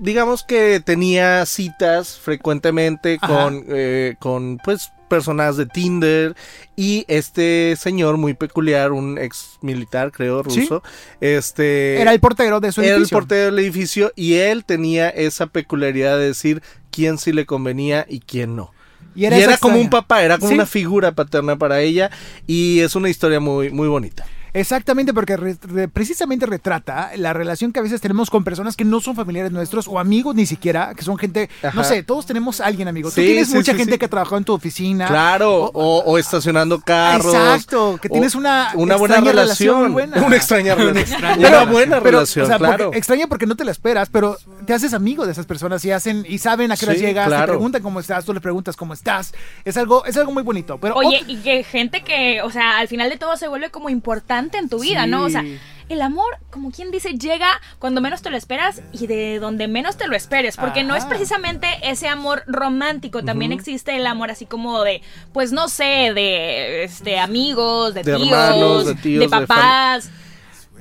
[0.00, 3.44] digamos que tenía citas frecuentemente Ajá.
[3.44, 6.34] con, eh, con pues personas de Tinder
[6.74, 10.60] y este señor muy peculiar, un ex militar creo Sí.
[10.62, 10.82] ruso,
[11.20, 15.46] este Era el portero de su era el portero del edificio y él tenía esa
[15.46, 18.72] peculiaridad de decir quién sí le convenía y quién no.
[19.14, 20.54] Y Y era, como un papá, era como Sí.
[20.54, 22.10] una figura paterna para ella
[22.46, 24.26] y es una historia muy, muy bonita.
[24.56, 28.84] Exactamente, porque re- re- precisamente retrata la relación que a veces tenemos con personas que
[28.84, 32.60] no son familiares nuestros o amigos ni siquiera, que son gente, no sé, todos tenemos
[32.60, 33.10] a alguien amigo.
[33.10, 33.98] Tú Sí, tienes sí, mucha sí, gente sí.
[33.98, 35.06] que ha trabajado en tu oficina.
[35.06, 37.34] Claro, O- o, o estacionando carros.
[37.34, 39.34] Exacto, que tienes una una buena relación.
[39.36, 40.22] relación buena.
[40.26, 40.98] Una extraña relación.
[40.98, 42.90] extraña una buena Pero, relación, o sea, porque- claro.
[42.94, 46.24] extraña porque no te la esperas, pero te haces amigo de esas personas y hacen
[46.28, 47.52] y saben a qué hora llegas, te claro.
[47.52, 49.34] preguntan cómo estás, tú le preguntas cómo estás.
[49.64, 50.78] Es algo, es algo muy bonito.
[50.78, 53.90] Pero Oye, y que gente que, o sea, al final de todo se vuelve como
[53.90, 55.22] importante en tu vida, ¿no?
[55.24, 55.44] O sea,
[55.88, 59.96] el amor, como quien dice, llega cuando menos te lo esperas y de donde menos
[59.96, 64.46] te lo esperes, porque no es precisamente ese amor romántico, también existe el amor así
[64.46, 65.00] como de,
[65.32, 70.10] pues no sé, de este amigos, de, De tíos, hermanos, de tíos, de papás.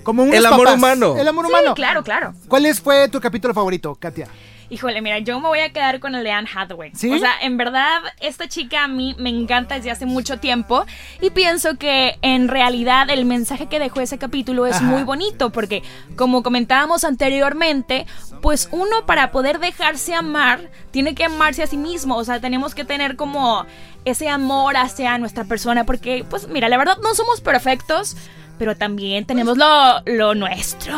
[0.04, 0.78] como unos el amor papás.
[0.78, 1.16] humano.
[1.18, 1.76] El amor Sí, humano.
[1.76, 2.34] claro, claro.
[2.48, 4.28] ¿Cuál es, fue tu capítulo favorito, Katia?
[4.70, 6.92] Híjole, mira, yo me voy a quedar con el de Anne Hathaway.
[6.96, 7.12] ¿Sí?
[7.12, 10.86] O sea, en verdad, esta chica a mí me encanta desde hace mucho tiempo
[11.22, 14.86] y pienso que en realidad el mensaje que dejó ese capítulo es Ajá.
[14.86, 15.84] muy bonito porque,
[16.16, 18.06] como comentábamos anteriormente,
[18.42, 22.16] pues uno para poder dejarse amar tiene que amarse a sí mismo.
[22.16, 23.66] O sea, tenemos que tener como
[24.06, 28.16] ese amor hacia nuestra persona porque, pues mira, la verdad no somos perfectos,
[28.58, 30.94] pero también tenemos lo, lo nuestro.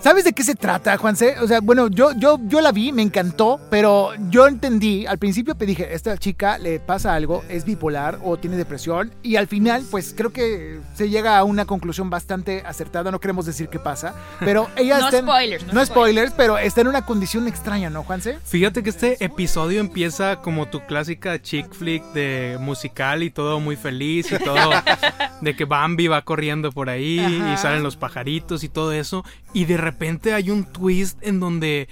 [0.00, 1.38] ¿Sabes de qué se trata, Juanse?
[1.40, 5.54] O sea, bueno, yo, yo, yo la vi, me encantó, pero yo entendí, al principio
[5.54, 9.82] te dije, esta chica le pasa algo, es bipolar o tiene depresión, y al final,
[9.90, 14.14] pues creo que se llega a una conclusión bastante acertada, no queremos decir qué pasa,
[14.40, 17.88] pero ella No está en- spoilers, no no spoilers, pero está en una condición extraña,
[17.88, 18.38] ¿no, Juanse?
[18.44, 23.76] Fíjate que este episodio empieza como tu clásica chick flick de musical y todo muy
[23.76, 24.70] feliz y todo
[25.40, 27.52] de que Bambi va corriendo por ahí Ajá.
[27.52, 31.88] y salen los pajaritos y todo eso y de repente hay un twist en donde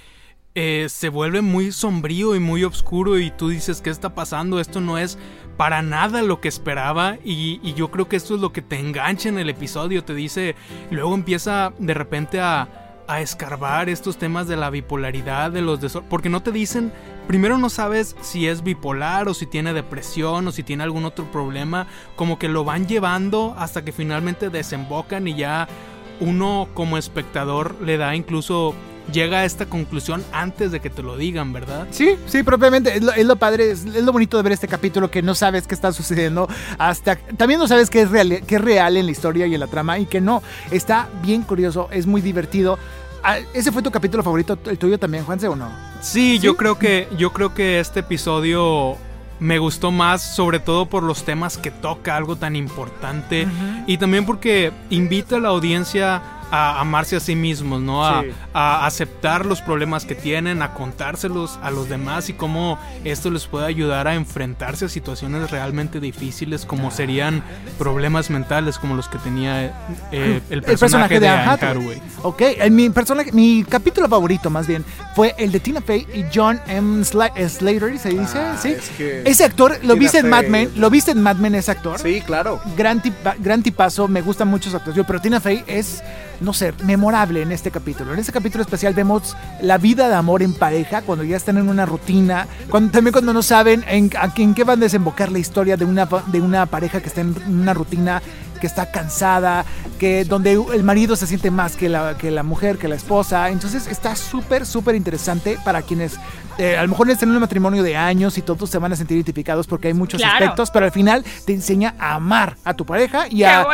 [0.55, 4.81] eh, se vuelve muy sombrío y muy oscuro y tú dices qué está pasando esto
[4.81, 5.17] no es
[5.57, 8.79] para nada lo que esperaba y, y yo creo que esto es lo que te
[8.79, 10.55] engancha en el episodio te dice
[10.91, 16.03] luego empieza de repente a a escarbar estos temas de la bipolaridad, de los desor-
[16.09, 16.91] porque no te dicen,
[17.27, 21.25] primero no sabes si es bipolar o si tiene depresión o si tiene algún otro
[21.31, 25.67] problema, como que lo van llevando hasta que finalmente desembocan y ya
[26.19, 28.73] uno como espectador le da incluso
[29.11, 31.87] llega a esta conclusión antes de que te lo digan, ¿verdad?
[31.91, 32.95] Sí, sí, propiamente.
[32.95, 35.35] Es lo, es lo padre, es, es lo bonito de ver este capítulo que no
[35.35, 37.15] sabes qué está sucediendo hasta...
[37.15, 39.67] También no sabes qué es, real, qué es real en la historia y en la
[39.67, 40.41] trama y que no.
[40.71, 42.77] Está bien curioso, es muy divertido.
[43.23, 45.69] Ah, ¿Ese fue tu capítulo favorito, el tuyo también, Juanse, o no?
[46.01, 48.97] Sí, yo creo que yo creo que este episodio
[49.39, 53.47] me gustó más, sobre todo por los temas que toca, algo tan importante
[53.87, 56.21] y también porque invita a la audiencia
[56.55, 58.05] a amarse a sí mismos, ¿no?
[58.05, 58.29] A, Sí.
[58.53, 63.47] a aceptar los problemas que tienen, a contárselos a los demás y cómo esto les
[63.47, 67.43] puede ayudar a enfrentarse a situaciones realmente difíciles, como serían
[67.79, 69.73] problemas mentales como los que tenía
[70.11, 71.99] eh, el, personaje de, Anne Hathaway.
[72.21, 74.85] Ok, eh, mi, personaje, mi capítulo favorito más bien
[75.15, 77.01] fue el de Tina Fey y John M.
[77.35, 78.37] Eh, Slater, ¿se dice?
[78.37, 78.69] Ah, sí.
[78.69, 80.71] es que Ese actor, ¿lo Tina viste en Mad Men?
[80.75, 81.99] ¿Lo viste en Mad Men ese actor?
[81.99, 82.61] Sí, claro.
[82.77, 86.03] gran, tipa- gran tipazo, me gusta mucho su actuación, pero Tina Fey es,
[86.43, 88.13] no sé, memorable en este capítulo.
[88.13, 91.69] En este capítulo especial vemos la vida de amor en pareja, cuando ya están en
[91.69, 95.39] una rutina, cuando, también cuando no saben en, a- en qué van a desembocar la
[95.39, 98.21] historia de una, de una pareja que está en una rutina
[98.63, 99.65] que está cansada,
[99.99, 103.49] que donde el marido se siente más que la, que la mujer, que la esposa.
[103.49, 106.15] Entonces está súper, súper interesante para quienes
[106.57, 108.95] eh, a lo mejor están en un matrimonio de años y todos se van a
[108.95, 110.35] sentir identificados porque hay muchos Claro.
[110.45, 113.65] aspectos, pero al final te enseña a amar a tu pareja y ¡Qué a,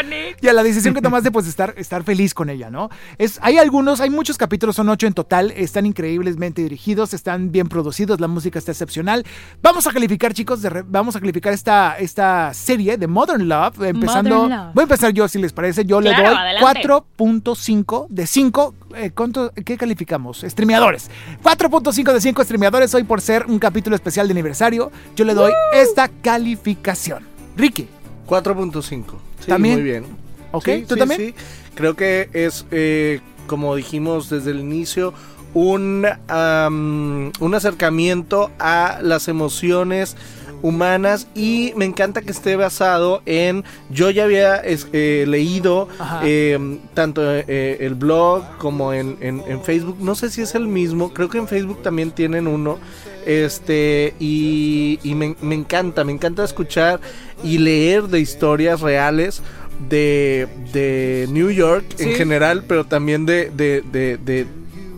[0.41, 2.89] y a la decisión que tomaste pues de estar, estar feliz con ella, ¿no?
[3.19, 7.67] Es, hay algunos, hay muchos capítulos, son ocho en total, están increíblemente dirigidos, están bien
[7.69, 9.23] producidos, la música está excepcional.
[9.61, 13.81] Vamos a calificar, chicos, de re- vamos a calificar esta, esta serie de Modern Love,
[13.83, 14.35] empezando...
[14.43, 14.73] Modern Love.
[14.79, 16.87] Voy a empezar yo, si les parece, yo le doy adelante.
[16.87, 18.73] 4.5 de 5.
[18.95, 20.39] Eh, ¿cuánto- ¿Qué calificamos?
[20.47, 21.11] Streameadores.
[21.43, 24.89] 4.5 de 5 streameadores hoy por ser un capítulo especial de aniversario.
[25.17, 27.25] Yo le doy esta calificación.
[27.57, 27.89] Ricky,
[28.25, 29.19] 4.5.
[29.41, 29.75] Sí, ¿También?
[29.75, 30.05] muy bien.
[30.53, 30.63] ¿ok?
[30.63, 31.19] Sí, ¿Tú sí, también?
[31.19, 31.35] sí.
[31.75, 35.13] Creo que es, eh, como dijimos desde el inicio,
[35.53, 40.15] un, un acercamiento a las emociones
[40.61, 45.87] humanas y me encanta que esté basado en yo ya había es- eh, leído
[46.23, 50.67] eh, tanto eh, el blog como en, en- en Facebook no sé si es el
[50.67, 52.77] mismo creo que en Facebook también tienen uno
[53.25, 56.99] este y, y me, me encanta me encanta escuchar
[57.43, 59.41] y leer de historias reales
[59.89, 62.03] de, de New York Sí.
[62.03, 64.45] en general pero también de, de, de- de,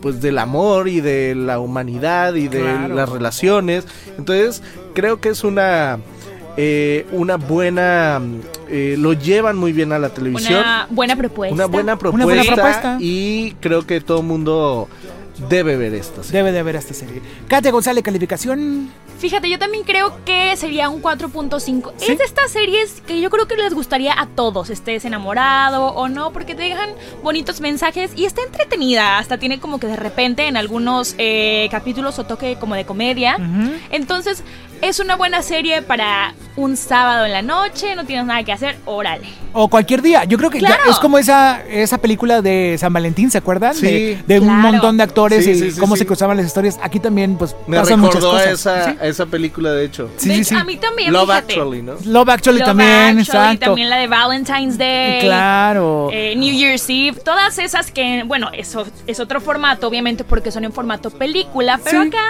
[0.01, 2.95] pues del amor y de la humanidad y de Claro.
[2.95, 3.85] las relaciones
[4.17, 5.99] entonces creo que es una
[6.57, 8.21] eh, una buena
[8.69, 11.53] eh, lo llevan muy bien a la televisión Una buena propuesta.
[11.53, 12.97] una buena propuesta, buena propuesta.
[12.99, 14.87] y creo que todo el mundo
[15.49, 16.39] debe ver esta serie.
[16.39, 17.21] Debe de ver esta serie.
[17.47, 18.89] Katia González, calificación.
[19.19, 21.93] Fíjate, yo también creo que sería un 4.5.
[21.97, 22.11] ¿Sí?
[22.11, 26.09] Es de estas series que yo creo que les gustaría a todos, estés enamorado o
[26.09, 26.89] no, porque te dejan
[27.23, 29.19] bonitos mensajes y está entretenida.
[29.19, 33.37] Hasta tiene como que de repente en algunos eh, capítulos o toque como de comedia.
[33.91, 34.43] Entonces,
[34.81, 38.77] es una buena serie para un sábado en la noche, no tienes nada que hacer,
[38.85, 39.27] órale.
[39.53, 40.23] O cualquier día.
[40.25, 43.73] Yo creo que ya es como esa, esa película de San Valentín, ¿se acuerdan?
[43.75, 43.85] Sí.
[43.85, 45.99] De, de un montón de actores Sí, y sí, sí, cómo sí.
[45.99, 46.79] se cruzaban las historias.
[46.81, 48.47] Aquí también, pues, Me pasan muchas a cosas.
[48.47, 48.97] esa, Sí.
[49.01, 50.09] a esa película, de hecho.
[50.17, 50.55] Sí, De sí, hecho, sí.
[50.55, 51.53] A mí también, Love fíjate.
[51.53, 51.93] Actually, ¿no?
[52.05, 53.65] Love Actually Love también, Actually, exacto.
[53.65, 55.21] también la de Valentine's Day.
[55.21, 56.09] Claro.
[56.11, 60.63] Eh, New Year's Eve, todas esas que, bueno, eso es otro formato, obviamente, porque son
[60.65, 62.07] en formato película, pero Sí.
[62.09, 62.23] acá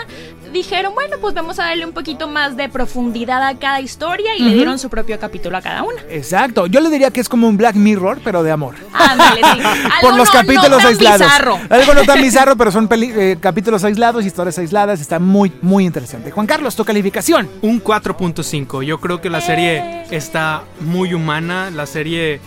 [0.52, 4.44] dijeron, bueno, pues vamos a darle un poquito más de profundidad a cada historia y
[4.44, 6.02] le dieron su propio capítulo a cada una.
[6.10, 6.66] Exacto.
[6.68, 8.76] Yo le diría que es como un Black Mirror, pero de amor.
[8.94, 9.60] Ándale, sí.
[10.02, 11.20] Por los no- capítulos no tan aislados.
[11.22, 11.60] bizarro.
[11.70, 15.02] Algo no tan bizarro, pero son peli- eh, capítulos aislados, historias aisladas.
[15.02, 16.32] Está muy, muy interesante.
[16.32, 17.50] Juan Carlos, tu calificación.
[17.62, 18.84] Un 4.5.
[18.84, 21.70] Yo creo que la serie está muy humana.
[21.72, 22.40] La serie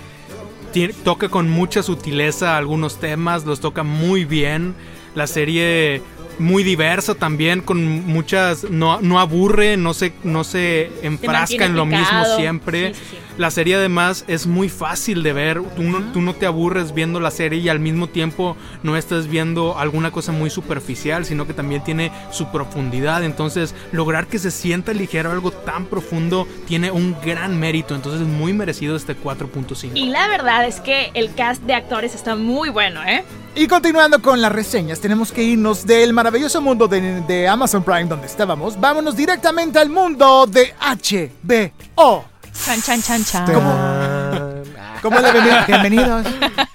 [1.05, 4.75] toca con mucha sutileza algunos temas, los toca muy bien.
[5.15, 6.03] La serie
[6.39, 8.65] muy diversa también, con muchas.
[8.65, 12.95] No, no aburre, no se, no se enfrasca en lo mismo siempre.
[12.95, 13.17] Sí, sí, sí.
[13.37, 15.61] La serie además es muy fácil de ver.
[15.75, 19.27] Tú no, tú no te aburres viendo la serie y al mismo tiempo no estás
[19.27, 23.25] viendo alguna cosa muy superficial, sino que también tiene su profundidad.
[23.25, 27.97] Entonces, lograr que se sienta ligero algo tan profundo tiene un gran mérito.
[27.97, 29.91] Entonces, es muy merecido este 4.5.
[29.95, 33.25] Y la verdad es que el cast de actores está muy bueno, ¿eh?
[33.57, 38.07] Y continuando con las reseñas, tenemos que irnos del maravilloso mundo de, de Amazon Prime
[38.07, 38.79] donde estábamos.
[38.81, 42.25] Vámonos directamente al mundo de HBO.
[42.65, 43.47] Chan, chan, chan, chan.
[45.03, 45.45] ¿Cómo le ven?
[45.69, 46.27] Bienvenidos.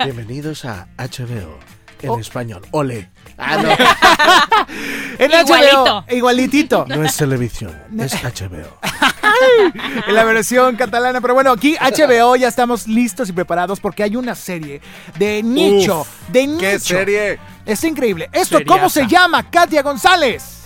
[0.05, 1.59] Bienvenidos a HBO
[2.01, 2.61] en español.
[2.71, 3.09] Ole.
[3.37, 3.69] Ah, no.
[5.19, 5.83] En Igualito.
[5.83, 6.85] HBO, igualitito.
[6.87, 8.79] No es televisión, es HBO.
[10.07, 11.21] en la versión catalana.
[11.21, 14.81] Pero bueno, aquí HBO ya estamos listos y preparados porque hay una serie
[15.17, 16.01] de nicho.
[16.01, 16.59] Uf, de nicho.
[16.59, 17.39] ¿Qué serie?
[17.65, 18.29] Está increíble.
[18.31, 20.58] ¿Esto cómo se llama, Katia González?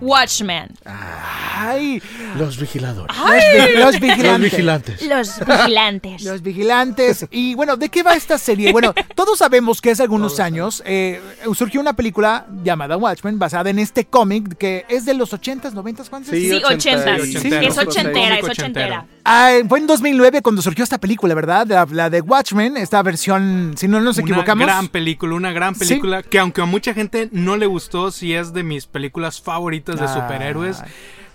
[0.00, 0.68] Watchmen.
[0.84, 2.02] Ay,
[2.36, 3.16] Los vigiladores.
[3.18, 3.30] los,
[3.70, 4.40] vi- los vigilantes.
[4.40, 5.02] Los vigilantes.
[5.02, 6.22] Los vigilantes.
[6.30, 7.26] Los vigilantes.
[7.30, 8.72] Y bueno, ¿de qué va esta serie?
[8.72, 11.20] Bueno, todos sabemos que hace algunos años eh,
[11.54, 16.08] surgió una película llamada Watchmen basada en este cómic que es de los 80s, 90s,
[16.08, 16.30] ¿cuántos?
[16.30, 17.18] Sí, Sí, 80.
[17.18, 19.06] y- Sí, es ochentera, es ochentera.
[19.24, 21.66] Ah, fue en 2009 cuando surgió esta película, ¿verdad?
[21.66, 24.64] La, la de Watchmen, esta versión, si no nos equivocamos.
[24.64, 25.80] Una gran película, una gran Sí.
[25.86, 29.89] película que aunque a mucha gente no le gustó, sí es de mis películas favoritas
[29.98, 30.82] de superhéroes.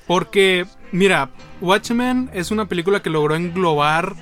[0.08, 1.30] Porque, mira,
[1.62, 4.13] Watchmen es una película que logró englobar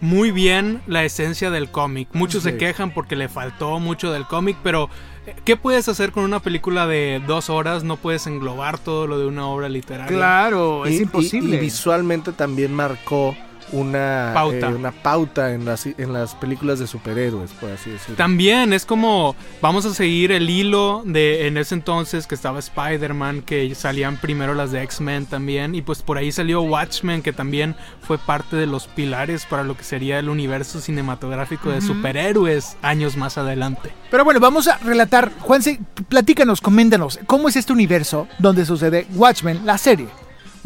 [0.00, 2.08] muy bien la esencia del cómic.
[2.12, 4.88] Muchos se quejan porque le faltó mucho del cómic, pero
[5.26, 7.84] eh, ¿qué puedes hacer con una película de dos horas?
[7.84, 10.16] No puedes englobar todo lo de una obra literaria.
[10.16, 11.56] Claro, Y- es y- imposible.
[11.56, 13.36] Y, visualmente también marcó
[13.72, 14.68] una Pauta.
[14.70, 18.16] eh, una pauta en las, en las películas de superhéroes, por así decirlo.
[18.16, 23.42] También es como vamos a seguir el hilo de en ese entonces que estaba Spider-Man,
[23.42, 27.76] que salían primero las de X-Men también, y pues por ahí salió Watchmen, que también
[28.00, 33.16] fue parte de los pilares para lo que sería el universo cinematográfico de superhéroes años
[33.16, 33.92] más adelante.
[34.10, 35.32] Pero bueno, vamos a relatar.
[35.40, 40.08] Juanse, platícanos, coméntanos, ¿cómo es este universo donde sucede Watchmen, la serie?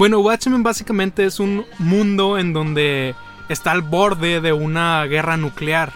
[0.00, 3.14] Bueno, Watchmen básicamente es un mundo en donde
[3.50, 5.92] está al borde de una guerra nuclear.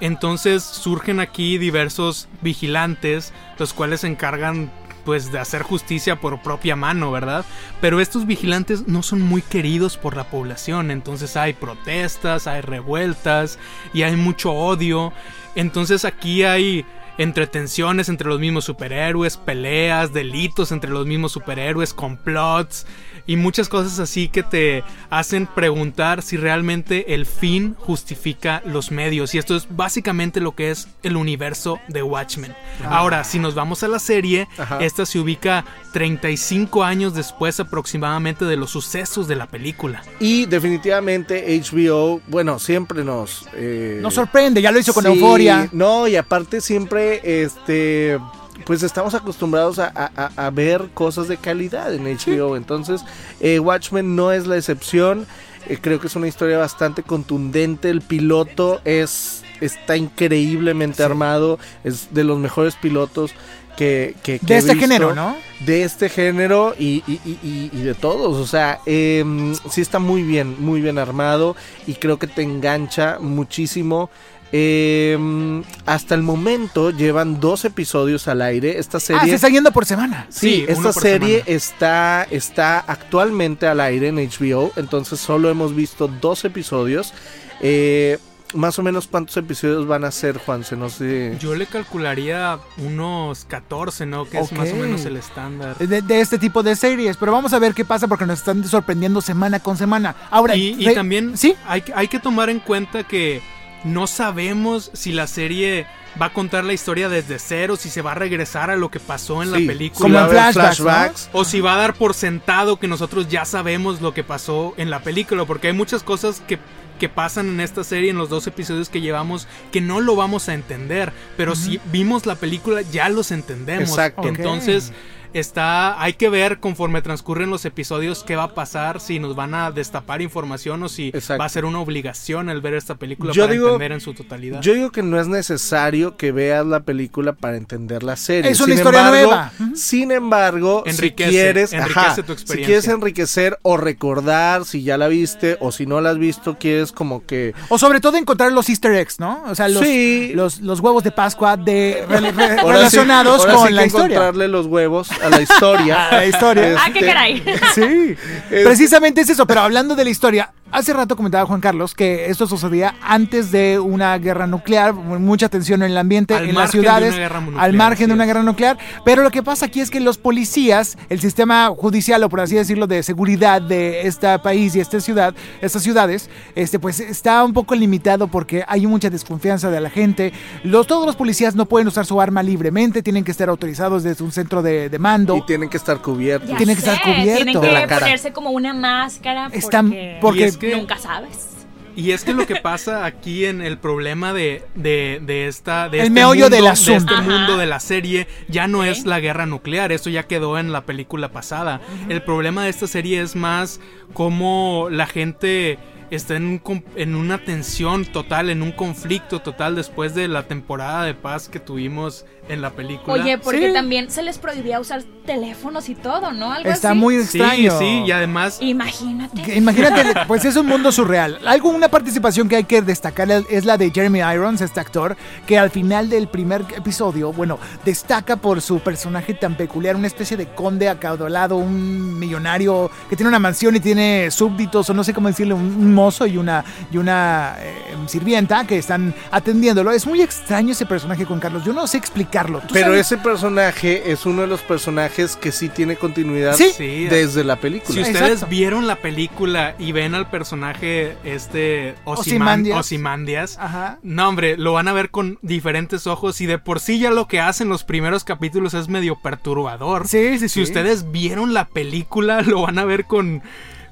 [0.00, 4.72] Entonces surgen aquí diversos vigilantes, los cuales se encargan
[5.04, 7.44] pues de hacer justicia por propia mano, ¿verdad?
[7.80, 13.60] Pero estos vigilantes no son muy queridos por la población, entonces hay protestas, hay revueltas
[13.94, 15.12] y hay mucho odio.
[15.54, 16.84] Entonces aquí hay
[17.18, 22.84] entretenciones entre los mismos superhéroes, peleas, delitos entre los mismos superhéroes, complots
[23.28, 29.34] y muchas cosas así que te hacen preguntar si realmente el fin justifica los medios.
[29.34, 32.54] Y esto es básicamente lo que es el universo de Watchmen.
[32.88, 34.78] Ahora, si nos vamos a la serie, Ajá.
[34.80, 40.02] esta se ubica 35 años después aproximadamente de los sucesos de la película.
[40.20, 43.46] Y definitivamente HBO, bueno, siempre nos...
[43.54, 45.68] eh, Nos sorprende, ya lo hizo con sí, Euforia.
[45.72, 48.18] No, y aparte siempre, este...
[48.64, 52.56] Pues estamos acostumbrados a, a- a- a ver cosas de calidad en HBO.
[52.56, 53.02] Entonces,
[53.40, 55.26] eh, Watchmen no es la excepción.
[55.66, 57.90] Eh, creo que es una historia bastante contundente.
[57.90, 61.58] El piloto es está increíblemente armado.
[61.84, 63.32] Es de los mejores pilotos
[63.76, 65.36] que, que- que De he este visto género, ¿no?
[65.60, 68.36] de este género y, y- y- y- y de todos.
[68.36, 71.54] O sea, em, sí está muy bien, muy bien armado
[71.86, 74.10] y creo que te engancha muchísimo.
[74.52, 78.78] Em, hasta el momento llevan dos episodios al aire.
[78.78, 79.28] Esta Ah, serie...
[79.28, 80.26] se está yendo por semana.
[80.30, 81.56] Sí, Sí, esta serie semana.
[81.56, 87.12] está, está actualmente al aire en HBO, entonces solo hemos visto dos episodios.
[87.60, 88.18] Eh,
[88.54, 91.36] más o menos cuántos episodios van a ser, Juanse, no sé.
[91.38, 94.24] Yo le calcularía unos 14, ¿no?
[94.24, 95.76] Que es más o menos el estándar.
[95.76, 97.18] De, de este tipo de series.
[97.18, 100.16] Pero vamos a ver qué pasa porque nos están sorprendiendo semana con semana.
[100.30, 101.54] Ahora, Y, y re- también ¿Sí?
[101.66, 103.42] hay, que- hay que tomar en cuenta que
[103.84, 105.86] no sabemos si la serie
[106.20, 109.00] va a contar la historia desde cero, si se va a regresar a lo que
[109.00, 110.20] pasó en Sí, la película.
[110.26, 111.30] Como en flashbacks.
[111.32, 114.90] O si va a dar por sentado que nosotros ya sabemos lo que pasó en
[114.90, 116.58] la película, porque hay muchas cosas que,
[116.98, 120.48] que pasan en esta serie, en los dos episodios que llevamos, que no lo vamos
[120.48, 123.90] a entender, pero si vimos la película ya los entendemos.
[123.90, 124.26] Exacto.
[124.26, 124.92] Entonces
[125.32, 129.54] está, hay que ver conforme transcurren los episodios qué va a pasar, si nos van
[129.54, 131.40] a destapar información o si Exacto.
[131.40, 134.14] va a ser una obligación el ver esta película Yo para digo- entender en su
[134.14, 134.60] totalidad.
[134.60, 138.50] Yo digo que no es necesario que veas la película para entender la serie.
[138.50, 139.52] Es una Sin historia embargo- nueva.
[139.74, 142.66] Sin embargo, Enriquece, si quieres, enriquece ajá, tu si experiencia.
[142.66, 146.92] quieres enriquecer o recordar si ya la viste o si no la has visto, quieres
[146.92, 149.42] como que O sobre todo encontrar los easter eggs, ¿no?
[149.48, 150.32] O sea, los, Sí.
[150.34, 153.86] los, los huevos de Pascua de, re- re- sí- relacionados ahora con sí la que
[153.88, 154.04] historia.
[154.16, 156.08] encontrarle los huevos a la historia.
[156.08, 156.76] A la historia.
[156.78, 157.42] Ah, qué Este, caray.
[157.74, 158.16] Sí,
[158.48, 162.46] precisamente es eso, pero hablando de la historia, hace rato comentaba Juan Carlos que esto
[162.46, 167.10] sucedía antes de una guerra nuclear, mucha tensión en el ambiente, Al en las ciudades,
[167.10, 170.18] nuclear, al margen de una guerra nuclear, pero lo que pasa aquí es que los
[170.18, 175.00] policías, el sistema judicial o por así decirlo de seguridad de este país y esta
[175.00, 179.90] ciudad, estas ciudades, este pues está un poco limitado porque hay mucha desconfianza de la
[179.90, 180.32] gente.
[180.64, 184.24] Los todos los policías no pueden usar su arma libremente, tienen que estar autorizados desde
[184.24, 185.36] un centro de, de mando.
[185.36, 186.48] Y tienen que estar cubiertos.
[186.50, 187.44] Ya Tiene que estar sé, cubierto.
[187.44, 188.00] Tienen De la que cara.
[188.00, 191.50] ponerse como una máscara Están- porque, porque- Y es que- nunca sabes.
[191.96, 195.88] Y es que lo que pasa aquí en el problema de, de, de esta.
[195.88, 197.12] De El este meollo mundo, del de asunto.
[197.12, 197.22] este Ajá.
[197.38, 199.90] mundo de la serie ya no es la guerra nuclear.
[199.90, 201.80] Eso ya quedó en la película pasada.
[202.08, 203.80] El problema de esta serie es más
[204.12, 205.78] cómo la gente
[206.10, 211.02] está en, un en una tensión total, en un conflicto total después de la temporada
[211.04, 213.12] de paz que tuvimos en la película.
[213.22, 213.72] Oye, porque Sí.
[213.72, 216.52] también se les prohibía usar teléfonos y todo, ¿no?
[216.52, 216.98] Algo Está así.
[216.98, 217.78] muy sí, extraño.
[217.78, 219.56] sí, y además Imagínate.
[219.56, 221.38] Imagínate, pues es un mundo surreal.
[221.46, 225.58] Algo, una participación que hay que destacar es la de Jeremy Irons, este actor, que
[225.58, 230.46] al final del primer episodio, bueno, destaca por su personaje tan peculiar, una especie de
[230.46, 235.28] conde acaudalado, un millonario que tiene una mansión y tiene súbditos, o no sé cómo
[235.28, 237.74] decirle, un, mozo y una, y una eh,
[238.06, 239.90] sirvienta que están atendiéndolo.
[239.90, 241.64] Es muy extraño ese personaje con Carlos.
[241.64, 241.98] Yo no sé
[242.40, 242.60] explicarlo.
[242.60, 243.00] ¿Tú Pero sabes?
[243.06, 247.06] ese personaje es uno de los personajes que sí tiene continuidad Sí.
[247.08, 248.00] Desde la Si película.
[248.00, 248.18] Exacto.
[248.24, 252.78] ustedes vieron la película y ven al personaje este Ozymandias.
[252.78, 253.98] Ozymandias, Ajá.
[254.02, 257.26] no hombre, lo van a ver con diferentes ojos y de por sí ya lo
[257.28, 260.06] que hacen los primeros capítulos es medio perturbador.
[260.08, 260.62] Sí, sí, Si sí.
[260.62, 263.42] ustedes vieron la película, lo van a ver con...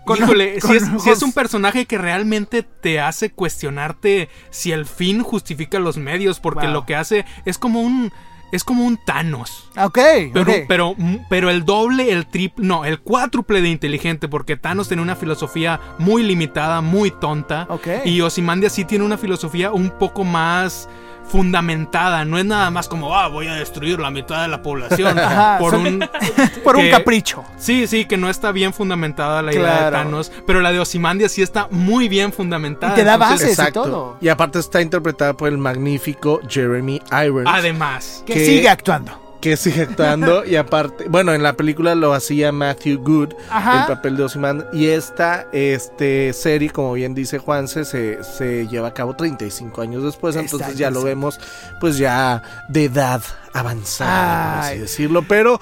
[0.04, 0.76] Con- Híjole, con si,
[1.10, 6.38] es, si un personaje que realmente te hace cuestionarte si el fin justifica los medios,
[6.38, 6.74] porque Wow.
[6.74, 8.12] lo que hace es como un...
[8.52, 9.68] Es como un Thanos.
[9.76, 9.98] Ok,
[10.32, 10.96] Pero, pero,
[11.28, 15.80] pero el doble, el triple, no, el cuádruple de inteligente, porque Thanos tiene una filosofía
[15.98, 17.66] muy limitada, muy tonta.
[17.68, 17.88] Ok.
[18.04, 20.88] Y Ozymandias sí tiene una filosofía un poco más
[21.28, 22.24] fundamentada.
[22.24, 25.18] No es nada más como, ah, voy a destruir la mitad de la población.
[25.18, 26.04] Ajá, por un.
[26.64, 27.44] por un capricho.
[27.56, 29.90] Sí, sí, que no está bien fundamentada la idea de.
[29.90, 30.32] Thanos.
[30.46, 32.92] Pero la de Ozymandias sí está muy bien fundamentada.
[32.92, 33.68] Y te da entonces, bases.
[33.70, 34.16] y todo.
[34.20, 37.48] Y aparte está interpretada por el magnífico Jeremy Irons.
[37.50, 38.22] Además.
[38.26, 39.25] Que que- sigue actuando.
[39.46, 43.82] Que sigue actuando y aparte, bueno, en la película lo hacía Matthew Good, Ajá.
[43.82, 48.88] el papel de Ozymandias y esta este serie, como bien dice Juanse, se, se lleva
[48.88, 51.38] a cabo 35 años después, entonces ya lo vemos
[51.80, 55.60] pues ya de edad avanzada, por así decirlo, pero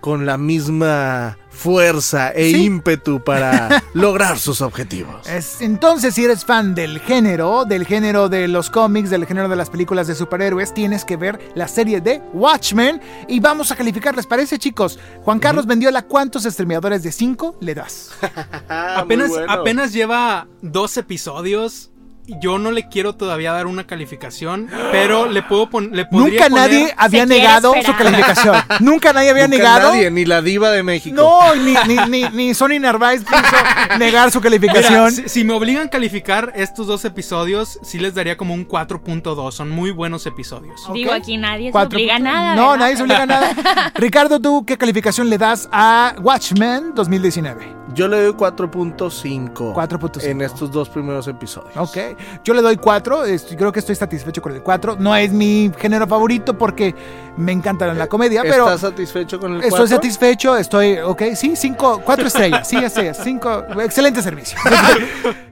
[0.00, 2.64] con la misma fuerza e Sí.
[2.66, 5.26] ímpetu para lograr sus objetivos.
[5.26, 9.56] Es- entonces, si eres fan del género, del género de los cómics, del género de
[9.56, 14.14] las películas de superhéroes, tienes que ver la serie de Watchmen y vamos a calificar,
[14.14, 14.98] ¿les parece, chicos?
[15.22, 18.10] Juan Carlos vendió la cuántos streameadores de 5 le das.
[18.68, 19.50] Ah, apenas, bueno.
[19.50, 21.90] apenas lleva dos episodios.
[22.26, 26.44] Yo no le quiero todavía dar una calificación, pero le puedo pon- le podría Nunca
[26.48, 28.56] poner- nadie había negado su calificación.
[28.80, 29.90] Nunca nadie había Nunca negado.
[29.90, 31.14] nadie, ni la diva de México.
[31.14, 33.40] No, ni, ni, ni, ni Sony Narváez quiso
[33.98, 35.12] negar su Mira, calificación.
[35.12, 39.52] si, si me obligan a calificar estos dos episodios, sí les daría como un 4.2.
[39.52, 40.80] Son muy buenos episodios.
[40.94, 42.54] Digo, aquí nadie se obliga a nada.
[42.56, 42.78] No, ¿verdad?
[42.78, 43.54] nadie se obliga a nada.
[43.96, 47.84] Ricardo, ¿tú qué calificación le das a Watchmen 2019?
[47.94, 50.24] Yo le doy 4.5 4.5.
[50.24, 51.76] en estos dos primeros episodios.
[51.76, 52.13] Ok,
[52.44, 54.96] yo le doy 4, estoy- creo que estoy satisfecho con el 4.
[54.98, 56.94] No es mi género favorito porque
[57.36, 59.86] me encanta la comedia, pero ¿Estás satisfecho con el estoy 4?
[59.88, 64.58] satisfecho, estoy, ok, sí, 5, 4 estrellas, sí, así es, 5, excelente servicio.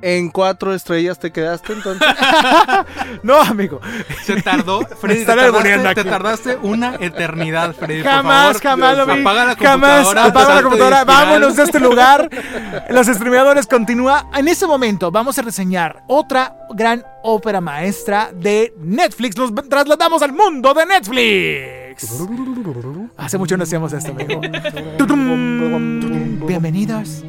[0.04, 2.06] En cuatro estrellas te quedaste entonces.
[3.22, 3.80] No, amigo,
[4.24, 8.02] Se tardó, Freddy, tardaste, te tardaste una eternidad, Freddy.
[8.02, 8.62] por jamás, favor.
[8.62, 10.24] jamás lo vi, Apaga la jamás, computadora.
[10.24, 12.28] apaga la computadora, vámonos de este lugar.
[12.90, 14.26] Los streameadores continúa.
[14.34, 19.36] En este momento vamos a reseñar otra gran ópera maestra de Netflix.
[19.36, 22.20] Nos trasladamos al mundo de Netflix.
[23.16, 24.40] Hace mucho no hacíamos esto, amigo.
[26.46, 27.24] Bienvenidos.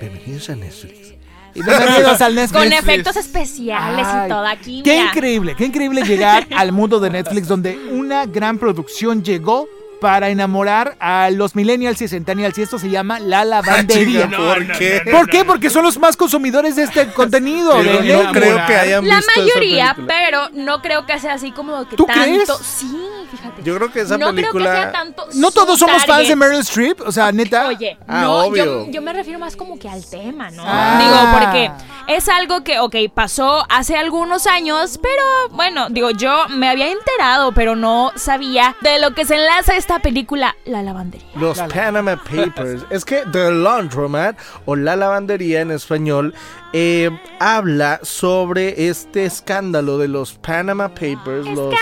[0.00, 1.14] Bienvenidos a Netflix.
[1.54, 2.62] Y bienvenidos al Netflix.
[2.62, 4.82] Con efectos especiales Ay, y todo aquí.
[4.82, 5.06] Qué mira.
[5.08, 9.68] increíble, qué increíble llegar al mundo de Netflix donde una gran producción llegó
[10.00, 14.28] para enamorar a los millennials y centennials y esto se llama la lavandería.
[14.30, 15.02] ¿Por qué?
[15.10, 15.44] ¿Por qué?
[15.44, 17.72] Porque son los más consumidores de este contenido.
[17.82, 20.06] Pero de no creo que hayan La visto mayoría, película.
[20.18, 22.22] pero no creo que sea así como que ¿Tú tanto.
[22.22, 22.48] crees?
[22.64, 22.90] Sí,
[23.30, 23.62] fíjate.
[23.62, 25.26] Yo creo que esa no creo que película- sea tanto.
[25.34, 26.36] No todos somos fans de.
[26.36, 27.66] Meryl Streep, o sea, neta.
[27.68, 28.86] Oye, Ah, no, obvio.
[28.86, 30.62] yo, yo me refiero más como que al tema, ¿no?
[30.66, 30.98] Ah.
[31.02, 31.70] Digo, porque
[32.14, 37.52] es algo que, ok, pasó hace algunos años, pero bueno, digo, yo me había enterado,
[37.52, 41.26] pero no sabía de lo que se enlaza esta película, La Lavandería.
[41.34, 42.84] Los Panama Papers.
[42.90, 46.34] es que The Laundromat o La Lavandería en español
[46.72, 47.10] eh,
[47.40, 51.46] habla sobre este escándalo de los Panama Papers.
[51.46, 51.74] Los...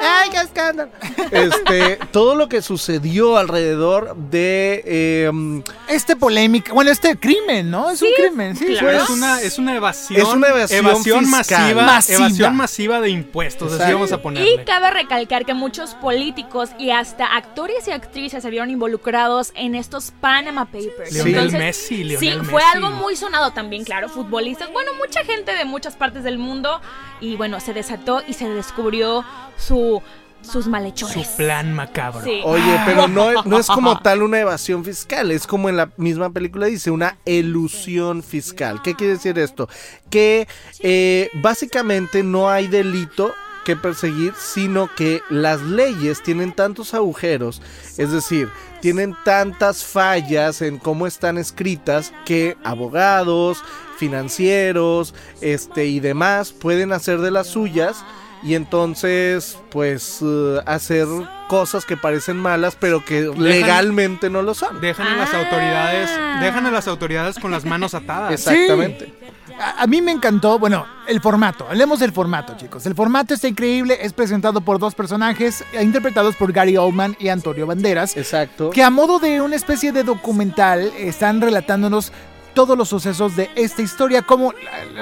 [0.00, 0.90] ¡Ay, qué escándalo!
[1.30, 4.82] Este, todo lo que sucedió alrededor de.
[4.84, 7.90] eh, Este polémica, bueno, este crimen, ¿no?
[7.90, 8.66] Es un crimen, sí.
[8.78, 8.98] claro.
[8.98, 9.04] sí.
[9.04, 10.20] Es una, es una evasión.
[10.20, 10.84] Es una evasión
[11.30, 12.18] masiva, Masiva.
[12.18, 13.72] Evasión masiva de impuestos.
[13.72, 14.64] Así vamos a Y ponerle.
[14.64, 20.12] cabe recalcar que muchos políticos y hasta actores y actrices se vieron involucrados en estos
[20.20, 21.12] Panama Papers.
[21.12, 22.76] Lionel Messi, Lionel sí, fue Messi.
[22.76, 26.80] algo muy sonado también, claro, futbolistas, bueno, mucha gente de muchas partes del mundo
[27.20, 29.24] y bueno, se desató y se descubrió
[29.56, 30.02] su
[30.40, 31.26] sus Su malhechores.
[31.30, 32.22] plan macabro.
[32.22, 32.40] Sí.
[32.44, 35.90] Oye, pero no, es- no es como tal una evasión fiscal, es como en la
[35.96, 38.80] misma película dice, una elusión fiscal.
[38.80, 39.68] ¿Qué quiere decir esto?
[40.10, 40.46] Que
[40.78, 47.60] eh, básicamente no hay delito que perseguir, sino que las leyes tienen tantos agujeros,
[47.98, 48.48] es decir,
[48.80, 53.62] tienen tantas fallas en cómo están escritas que abogados,
[53.98, 58.04] financieros, este y demás pueden hacer de las suyas
[58.42, 61.06] y entonces pues eh, hacer
[61.48, 64.80] cosas que parecen malas pero que legalmente no lo son.
[64.80, 65.38] Dejan a las Ah.
[65.40, 68.32] autoridades, dejan a las autoridades con las manos atadas.
[68.32, 69.14] Exactamente.
[69.60, 71.66] A, a mí me encantó, bueno, el formato.
[71.68, 72.86] Hablemos del formato, chicos.
[72.86, 77.26] El formato está increíble, es presentado por dos personajes eh, interpretados por Gary Oldman y
[77.28, 78.70] Antonio Banderas, Exacto.
[78.70, 82.12] que a modo de una especie de documental están relatándonos
[82.54, 84.52] todos los sucesos de esta historia, como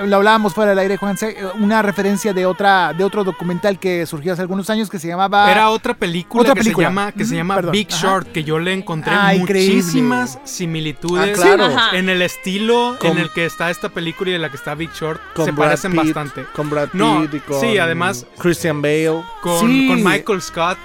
[0.05, 4.05] lo hablábamos fuera del aire, Juanse, eh, una referencia de otra de otro documental que
[4.07, 6.87] surgió hace algunos años que se llamaba Era otra película Otra que película.
[6.89, 8.01] se llama, que se llama perdón, Big ajá.
[8.03, 9.77] Short, que yo le encontré Ah, increíble.
[9.77, 11.71] muchísimas similitudes Ah, claro.
[11.93, 14.75] En el estilo Con- en el que está esta película y en la que está
[14.75, 15.21] Big Short.
[15.37, 16.45] Se Brad parecen Pitt, bastante.
[16.55, 19.23] Con Brad Pitt No, y con sí, además- Christian Bale.
[19.41, 19.89] Con, Sí.
[19.89, 20.79] con Michael Scott.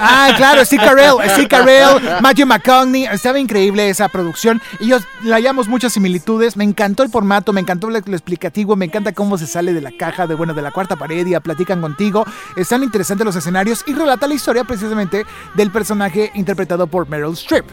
[0.00, 5.32] Ah, claro, Steve Carell, Steve Carell, Matthew McConaughey, estaba increíble esa producción y yo le
[5.34, 9.36] hallamos muchas similitudes, me encantó el formato, me encantó lo, lo explicativo, me encanta cómo
[9.36, 12.24] se sale de la caja, de bueno, de la cuarta pared y platican contigo,
[12.56, 15.24] están interesantes los escenarios y relata la historia precisamente
[15.54, 17.64] del personaje interpretado por Meryl Streep.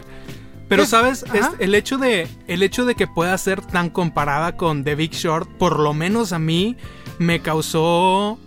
[0.68, 4.56] Pero Es- sabes, Es- el hecho de el hecho de que pueda ser tan comparada
[4.56, 6.76] con The Big Short, por lo menos a mí
[7.18, 8.38] me causó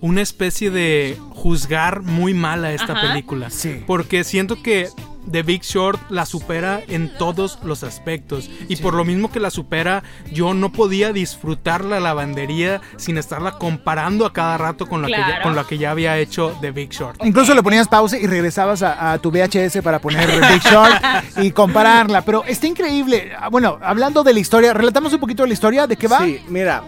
[0.00, 3.08] una especie de juzgar muy mal a esta Ajá.
[3.12, 3.50] película.
[3.50, 3.84] Sí.
[3.86, 4.88] Porque siento que
[5.30, 8.50] The Big Short la supera en todos los aspectos.
[8.68, 10.02] Y por lo mismo que la supera,
[10.32, 15.12] yo no podía disfrutar la lavandería sin estarla comparando a cada rato con la, que,
[15.16, 17.24] ya, con la que ya había hecho The Big Short.
[17.24, 20.92] Incluso le ponías pausa y regresabas a, a tu VHS para poner Big Short
[21.38, 23.32] y compararla, pero está increíble.
[23.38, 26.24] Ah, Bueno, hablando de la historia, relatamos un poquito de la historia, ¿de qué va?
[26.24, 26.82] Sí, mira,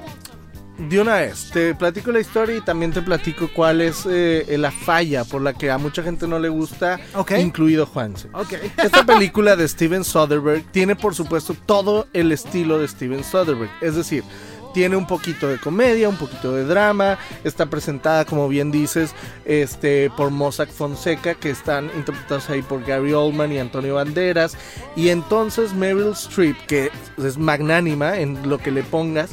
[0.88, 4.70] de una vez, te platico la historia y también te platico cuál es eh, la
[4.70, 7.32] falla por la que a mucha gente no le gusta, Ok.
[7.38, 8.28] incluido Juanse.
[8.32, 8.54] Ok.
[8.82, 13.94] Esta película de Steven Soderbergh tiene por supuesto todo el estilo de Steven Soderbergh, es
[13.94, 14.24] decir,
[14.72, 19.14] tiene un poquito de comedia, un poquito de drama, está presentada como bien dices,
[19.44, 24.56] este por Mossack Fonseca que están interpretados ahí por Gary Oldman y Antonio Banderas
[24.94, 29.30] y entonces Meryl Streep que es magnánima en lo que le pongas,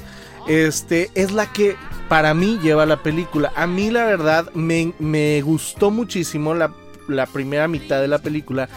[0.48, 1.76] este es la que
[2.10, 3.52] para mí lleva la película.
[3.56, 6.74] A mí la verdad me, me gustó muchísimo la,
[7.08, 8.70] la primera mitad de la película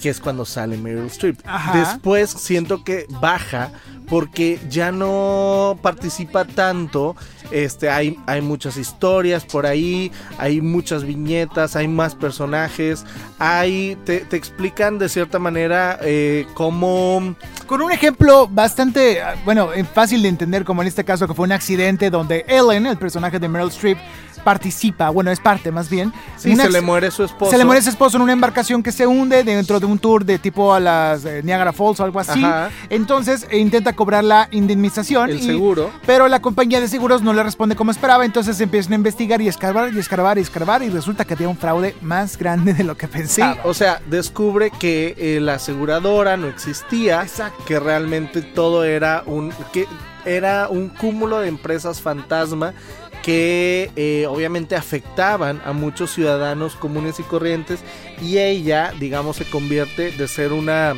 [0.00, 1.38] que es cuando sale Meryl Streep.
[1.44, 1.78] Ajá.
[1.78, 3.70] Después siento que baja
[4.12, 7.16] porque ya no participa tanto.
[7.50, 13.06] Este, hay, hay muchas historias por ahí, hay muchas viñetas, hay más personajes,
[13.38, 17.34] hay, te, te explican de cierta manera eh, cómo...
[17.66, 21.32] Con un ejemplo bastante, ah, bueno, eh, fácil de entender, como en este caso que
[21.32, 23.96] fue un accidente donde Ellen, el personaje de Meryl Streep,
[24.42, 26.12] participa, bueno, es parte más bien.
[26.36, 27.50] Sí, Una se le muere su esposo.
[27.50, 30.24] Se le muere su esposo en una embarcación que se hunde dentro de un tour
[30.24, 32.42] de tipo a las eh, Niagara Falls o algo así.
[32.44, 32.70] Ajá.
[32.90, 35.30] Entonces eh, intenta cobrar la indemnización.
[35.30, 35.90] El y- seguro.
[36.06, 38.24] Pero la compañía de seguros no le responde como esperaba.
[38.24, 40.82] Entonces empiezan a investigar y escarbar y escarbar y escarbar.
[40.82, 43.56] Y resulta que había un fraude más grande de lo que Sí, pensaba.
[43.64, 47.64] o sea, descubre que eh, la aseguradora no existía, Exacto.
[47.64, 49.86] que realmente todo era un que
[50.24, 52.74] era un cúmulo de empresas fantasma
[53.22, 57.80] que eh, obviamente afectaban a muchos ciudadanos comunes y corrientes
[58.20, 60.94] y ella, digamos, se convierte de ser una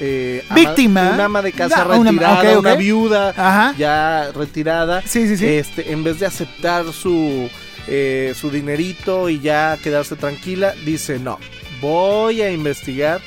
[0.00, 1.10] eh, ama- Víctima.
[1.14, 3.74] una ama de casa Ah, una- retirada, una viuda Ajá.
[3.78, 5.46] ya retirada, Sí, sí, sí.
[5.46, 7.48] este, en vez de aceptar su,
[7.86, 11.38] eh, su dinerito y ya quedarse tranquila, dice, no,
[11.80, 13.20] voy a investigar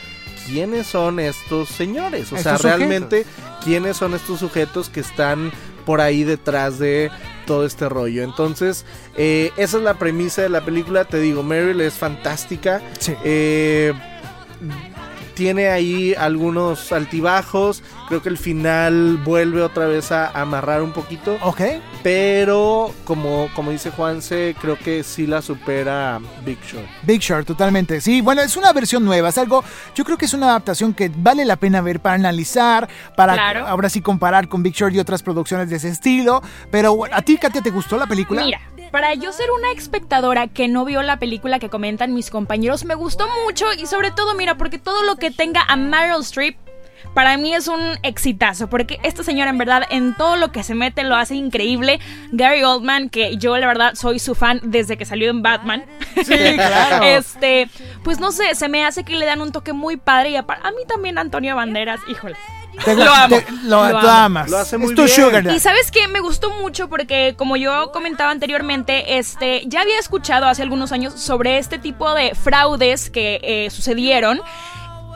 [0.46, 2.32] quiénes son estos señores.
[2.34, 3.26] O sea, realmente
[3.64, 5.52] quiénes son estos sujetos que están
[5.88, 7.10] por ahí detrás de
[7.46, 8.22] todo este rollo.
[8.22, 8.86] Entonces,
[9.16, 11.06] eh, esa es la premisa de la película.
[11.06, 12.82] Te digo, Meryl es fantástica.
[13.00, 13.16] Sí.
[13.24, 13.94] Eh,
[15.38, 17.84] tiene ahí algunos altibajos.
[18.08, 21.38] Creo que el final vuelve otra vez a amarrar un poquito.
[21.44, 21.62] Ok.
[22.02, 26.88] Pero como, como dice Juanse, creo que sí la supera Big Short.
[27.04, 28.02] Big Short, totalmente.
[28.02, 29.64] Sí, bueno, es una versión nueva, es algo,
[29.94, 33.68] yo creo que es una adaptación que vale la pena ver para analizar, para Claro.
[33.68, 36.42] ahora sí comparar con Big Short y otras producciones de ese estilo.
[36.72, 38.44] Pero ¿a ti, Katia, te gustó la película?
[38.44, 38.60] Mira,
[38.92, 42.96] para yo ser una espectadora que no vio la película que comentan mis compañeros, me
[42.96, 46.58] gustó mucho y sobre todo, mira, porque todo lo que tenga a Meryl Streep
[47.14, 50.76] para mí es un exitazo, porque esta señora en verdad en todo lo que se
[50.76, 52.00] mete lo hace increíble.
[52.32, 55.84] Gary Oldman, que yo la verdad soy su fan desde que salió en Batman.
[56.16, 56.24] Sí,
[56.56, 57.04] claro.
[57.06, 57.70] Este,
[58.04, 60.60] pues no sé, se me hace que le dan un toque muy padre y apar-
[60.64, 62.36] a mí también Antonio Banderas, híjole.
[62.86, 64.50] Te- Lo amo, te- lo, lo amas.
[64.50, 65.16] Lo hace muy es tu bien.
[65.16, 65.48] sugar.
[65.48, 70.46] Y sabes qué, me gustó mucho porque como yo comentaba anteriormente, este, ya había escuchado
[70.48, 74.42] hace algunos años sobre este tipo de fraudes que eh, sucedieron.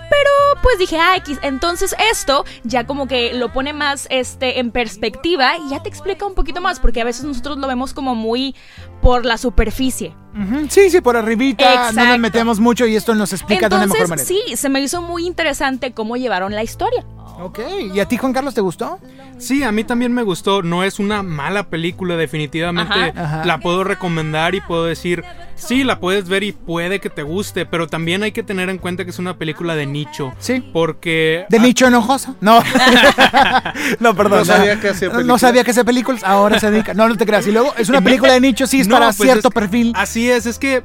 [0.10, 4.72] Pero pues dije, ah, X, entonces esto ya como que lo pone más este, en
[4.72, 8.14] perspectiva y ya te explica un poquito más, porque a veces nosotros lo vemos como
[8.14, 8.54] muy
[9.02, 10.14] por la superficie.
[10.70, 14.08] Sí, sí, por arribita, no nos metemos mucho y esto nos explica de una mejor
[14.08, 14.22] manera.
[14.22, 17.06] Entonces, sí, se me hizo muy interesante cómo llevaron la historia.
[17.42, 17.60] Ok,
[17.94, 19.00] ¿y a ti, Juan Carlos, te gustó?
[19.40, 20.62] Sí, a mí también me gustó.
[20.62, 22.94] No es una mala película, definitivamente.
[22.94, 23.12] Ajá.
[23.16, 23.46] Ajá.
[23.46, 25.24] La puedo recomendar y puedo decir,
[25.56, 28.78] sí, la puedes ver y puede que te guste, pero también hay que tener en
[28.78, 30.34] cuenta que es una película de nicho.
[30.38, 30.64] Sí.
[30.72, 31.46] Porque...
[31.50, 32.36] ¿De ah, nicho enojoso?
[32.42, 32.62] No.
[34.00, 34.40] no, perdón.
[34.40, 35.42] No sabía que hacía No películas.
[35.42, 36.94] sabía que hacía películas, ahora se dedica.
[36.94, 37.48] No, no te creas.
[37.48, 39.94] Y luego, es una película de nicho, sí, es No, para pues cierto es- perfil.
[39.96, 40.84] Así es, es que,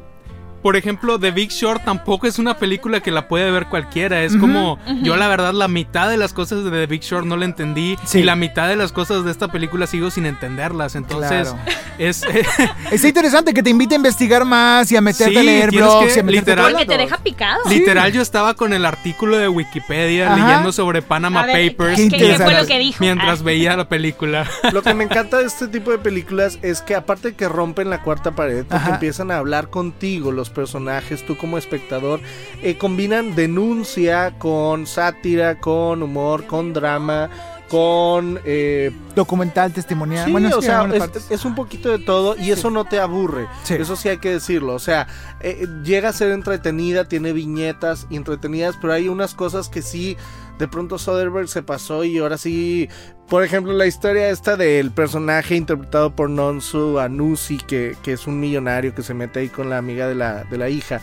[0.67, 4.25] por ejemplo, The Big Short tampoco es una película que la puede ver cualquiera.
[4.25, 7.37] Es como, yo la verdad, la mitad de las cosas de The Big Short no
[7.37, 7.97] la entendí.
[8.05, 8.19] Sí.
[8.19, 10.97] Y la mitad de las cosas de esta película sigo sin entenderlas.
[10.97, 11.59] Entonces, Claro.
[11.99, 12.25] es...
[12.91, 16.12] Está interesante que te invite a investigar más y a meterte Sí, a leer blogs
[16.14, 17.61] que y a literal- Porque te deja picado.
[17.69, 20.49] Literal, yo estaba con el artículo de Wikipedia Ajá.
[20.49, 22.97] leyendo sobre Panama ver, Papers Qué ¿qué, qué fue lo que dijo?
[22.99, 23.45] mientras Ah.
[23.45, 24.45] veía la película.
[24.73, 28.03] Lo que me encanta de este tipo de películas es que aparte que rompen la
[28.03, 32.21] cuarta pared, porque empiezan a hablar contigo los personajes, tú como espectador,
[32.63, 37.29] eh, combinan denuncia con sátira, con humor, con drama,
[37.69, 38.41] con...
[38.45, 40.25] eh, Documental, testimonial.
[40.27, 42.99] sí, bueno, o sí, sea, es, es un poquito de todo y eso no te
[43.01, 43.47] aburre.
[43.65, 43.75] Sí.
[43.75, 44.75] Eso sí hay que decirlo.
[44.75, 45.07] O sea,
[45.41, 50.17] eh, llega a ser entretenida, tiene viñetas entretenidas, pero hay unas cosas que sí,
[50.59, 52.89] de pronto Soderbergh se pasó y ahora sí.
[53.29, 58.39] Por ejemplo, la historia esta del personaje interpretado por Nonsu Anusi, que, que es un
[58.39, 61.01] millonario que se mete ahí con la amiga de la, de la hija.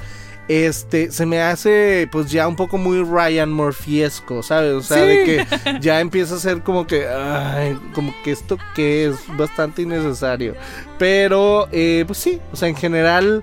[0.49, 4.73] Este, se me hace pues ya un poco muy Ryan Murphyesco, ¿sabes?
[4.73, 5.05] O sea, Sí.
[5.07, 9.83] de que ya empieza a ser como que, ay, como que esto que es bastante
[9.83, 10.55] innecesario.
[10.97, 13.41] Pero, eh, pues sí, o sea, en general,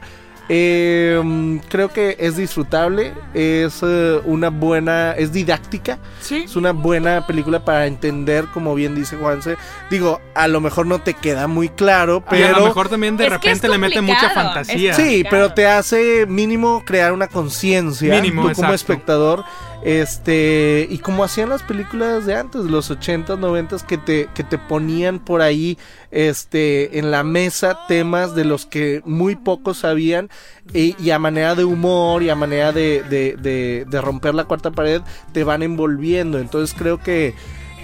[0.53, 6.43] eh, creo que es disfrutable, es eh, una buena, es didáctica, Sí.
[6.45, 9.57] es una buena película para entender, como bien dice Juanse.
[9.91, 12.67] Digo, a lo mejor no te queda muy claro, y a lo pero...
[12.67, 14.95] mejor también de Es repente le mete mucha fantasía.
[14.95, 18.75] Sí, pero te hace mínimo crear una conciencia Mínimo, tú como exacto.
[18.75, 19.45] espectador.
[19.83, 24.45] Este, y como hacían las películas de antes, de los 80s, 90s, que te, que
[24.45, 25.79] te ponían por ahí
[26.11, 30.29] este, en la mesa temas de los que muy pocos sabían,
[30.75, 34.45] y, y a manera de humor y a manera de, de, de- de romper la
[34.45, 35.01] cuarta pared,
[35.33, 36.39] te van envolviendo.
[36.39, 37.29] Entonces creo que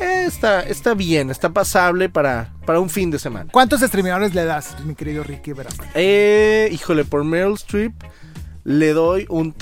[0.01, 3.51] eh, está, está bien, está pasable para, para un fin de semana.
[3.51, 5.91] ¿Cuántos streamadores le das, mi querido Ricky Verástegui?
[5.95, 7.95] Eh, híjole, por Meryl Streep
[8.65, 9.53] le doy un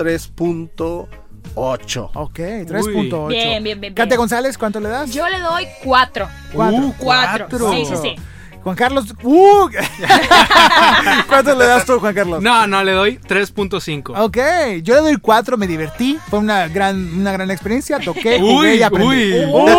[1.55, 2.11] 3.8.
[2.15, 3.29] Ok, 3.8.
[3.29, 3.95] Bien, bien, bien, bien.
[3.95, 5.13] Katia González, ¿cuánto le das?
[5.13, 6.29] Yo le doy cuatro.
[6.53, 6.79] Cuatro.
[6.79, 7.47] Uh, Cuatro.
[7.49, 7.73] cuatro.
[7.73, 8.17] Sí, sí, sí.
[8.65, 9.15] Juan Carlos.
[9.23, 9.69] ¡Uh!
[11.29, 12.43] ¿Cuánto le das tú, Juan Carlos?
[12.43, 14.15] No, no, le doy 3.5.
[14.17, 16.19] Ok, yo le doy 4, me divertí.
[16.31, 17.99] Fue una gran, una gran experiencia.
[17.99, 19.07] Toqué, Uy, jugué y aprendí.
[19.07, 19.45] uy.
[19.55, 19.71] ¡Uy!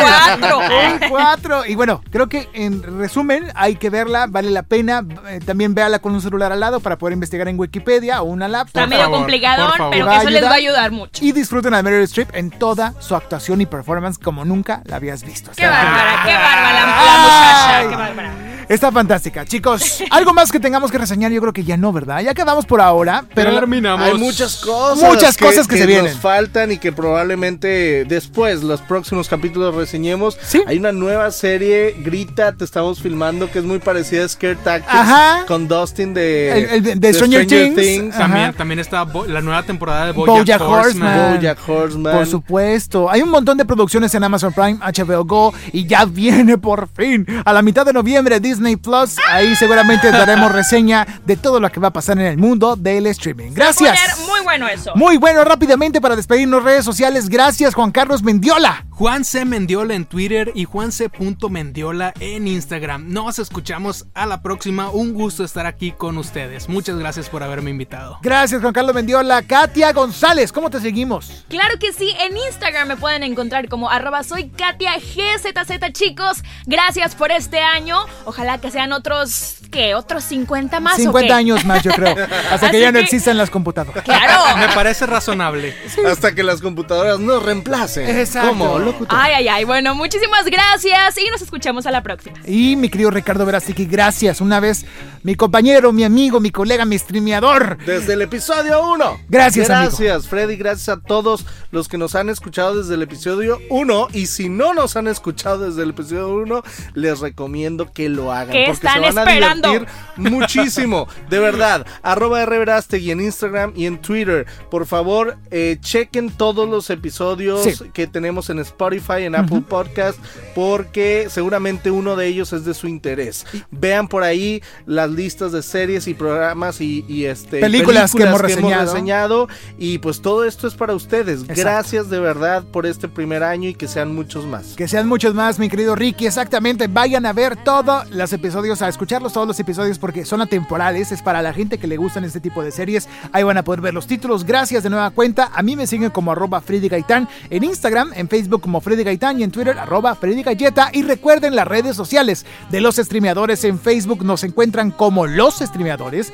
[0.00, 0.58] cuatro.
[0.58, 1.66] ¡Uy, cuatro!
[1.66, 5.04] Y bueno, creo que en resumen hay que verla, vale la pena.
[5.28, 8.48] Eh, también véala con un celular al lado para poder investigar en Wikipedia o una
[8.48, 8.82] laptop.
[8.82, 9.92] Está medio favor, complicado, por favor.
[9.94, 10.90] pero a eso les va a ayudar.
[10.90, 11.24] mucho.
[11.24, 15.22] Y disfruten a Meryl Streep en toda su actuación y performance como nunca la habías
[15.24, 15.52] visto.
[15.56, 16.86] Qué bárbara, qué bárbara la,
[17.22, 18.23] muchacha, qué bárbara.
[18.68, 20.02] Está fantástica, chicos.
[20.10, 22.20] Algo más que tengamos que reseñar, yo creo que ya no, ¿verdad?
[22.22, 24.06] Ya quedamos por ahora, pero Terminamos.
[24.06, 25.10] Hay muchas cosas.
[25.12, 26.06] Muchas cosas que se vienen.
[26.12, 30.38] nos faltan y que probablemente después, los próximos capítulos reseñemos.
[30.42, 30.62] Sí.
[30.66, 34.94] Hay una nueva serie, Grita, te estamos filmando, que es muy parecida a Scare Tactics.
[34.94, 35.44] Ajá.
[35.46, 38.16] Con Dustin de, El- el de- de Stranger Things.
[38.56, 41.08] También, está Bo- la nueva temporada de Bojack Bojack, Horseman.
[41.18, 41.36] Horseman.
[41.36, 42.16] Bojack Horseman.
[42.16, 43.10] Por supuesto.
[43.10, 47.26] Hay un montón de producciones en Amazon Prime, HBO Go y ya viene por fin.
[47.44, 49.16] A la mitad de noviembre Disney Plus.
[49.28, 53.06] Ahí seguramente daremos reseña de todo lo que va a pasar en el mundo del
[53.06, 53.52] streaming.
[53.52, 54.18] Gracias.
[54.26, 54.92] Muy bueno eso.
[54.94, 57.28] Muy bueno, rápidamente para despedirnos redes sociales.
[57.28, 58.86] Gracias Juan Carlos Mendiola.
[58.96, 59.44] Juan C.
[59.44, 61.10] Mendiola en Twitter y Juan C.
[61.50, 63.12] Mendiola en Instagram.
[63.12, 64.90] Nos escuchamos a la próxima.
[64.90, 66.68] Un gusto estar aquí con ustedes.
[66.68, 68.18] Muchas gracias por haberme invitado.
[68.22, 69.42] Gracias Juan Carlos Mendiola.
[69.42, 71.44] Katia González, ¿cómo te seguimos?
[71.48, 76.44] Claro que sí, en Instagram me pueden encontrar como arroba soy Katia GZZ chicos.
[76.66, 77.98] Gracias por este año.
[78.26, 79.96] Ojalá que sean otros, ¿qué?
[79.96, 81.32] ¿Otros 50 más o 50 qué?
[81.32, 82.14] años más, yo creo.
[82.52, 84.04] Hasta que ya no que- existan las computadoras.
[84.04, 84.56] Claro.
[84.56, 85.74] Me parece razonable.
[86.08, 88.08] Hasta que las computadoras nos reemplacen.
[88.16, 88.50] Exacto.
[88.50, 89.08] Como locutor.
[89.20, 89.64] Ay, ay, ay.
[89.64, 92.36] Bueno, muchísimas gracias y nos escuchamos a la próxima.
[92.46, 94.84] Y mi querido Ricardo Verástegui, gracias una vez,
[95.22, 97.78] mi compañero, mi amigo, mi colega, mi streameador.
[97.84, 99.20] Desde el episodio 1.
[99.28, 99.90] Gracias, amigo.
[99.90, 100.56] Gracias, Freddy.
[100.56, 104.08] Gracias a todos los que nos han escuchado desde el episodio 1.
[104.12, 106.62] Y si no nos han escuchado desde el episodio 1,
[106.94, 108.50] les recomiendo que lo hagan.
[108.52, 109.68] ¿Qué porque están se van esperando?
[109.68, 111.08] a divertir muchísimo.
[111.30, 111.86] De verdad.
[112.02, 114.46] Arroba R Verástegui en Instagram y en Twitter.
[114.70, 117.72] Por favor, eh, chequen todos los episodios Sí.
[117.92, 118.73] que tenemos en Spotify,
[119.18, 120.18] en Apple Podcast,
[120.54, 123.46] porque seguramente uno de ellos es de su interés.
[123.70, 128.40] Vean por ahí las listas de series y programas y, y, este Películas que hemos
[128.40, 128.92] reseñado.
[128.92, 129.48] reseñado.
[129.78, 131.40] y pues todo esto es para ustedes.
[131.40, 131.60] Exacto.
[131.60, 134.74] Gracias de verdad por este primer año y que sean muchos más.
[134.76, 136.26] Que sean muchos más, mi querido Ricky.
[136.26, 136.86] Exactamente.
[136.88, 141.12] Vayan a ver todos los episodios, a escucharlos todos los episodios porque son atemporales.
[141.12, 143.08] Es para la gente que le gustan este tipo de series.
[143.32, 144.44] Ahí van a poder ver los títulos.
[144.44, 145.50] Gracias de nueva cuenta.
[145.54, 149.38] A mí me siguen como arroba Freddy Gaitán en Instagram, en Facebook como Freddy Gaitán
[149.38, 150.88] y en Twitter arroba Freddy Galleta.
[150.90, 153.62] Y recuerden las redes sociales de los streameadores.
[153.64, 156.32] En Facebook nos encuentran como los streameadores.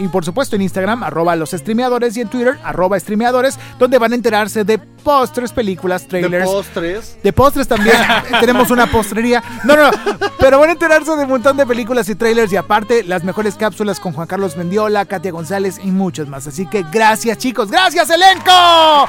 [0.00, 4.12] Y por supuesto en Instagram arroba los streameadores y en Twitter arroba streameadores donde van
[4.12, 6.50] a enterarse de postres, películas, De trailers.
[6.50, 7.18] postres.
[7.22, 7.96] De postres también.
[8.40, 9.40] Tenemos una postrería.
[9.62, 9.98] No, no, no.
[10.40, 12.52] Pero van a enterarse de un montón de películas y trailers.
[12.52, 16.48] Y aparte, las mejores cápsulas con Juan Carlos Mendiola, Katia González y muchos más.
[16.48, 17.70] Así que gracias, chicos.
[17.70, 18.50] ¡Gracias, elenco!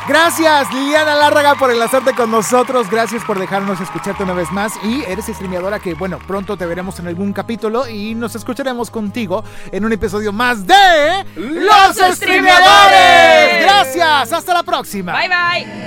[0.07, 2.91] Gracias, Liliana Lárraga, por enlazarte con nosotros.
[2.91, 4.73] Gracias por dejarnos escucharte una vez más.
[4.83, 7.89] Y eres streameadora que, bueno, pronto te veremos en algún capítulo.
[7.89, 11.25] Y nos escucharemos contigo en un episodio más de.
[11.37, 13.63] ¡Los Streameadores!
[13.63, 14.31] Gracias.
[14.31, 15.13] Hasta la próxima.
[15.13, 15.86] Bye, bye.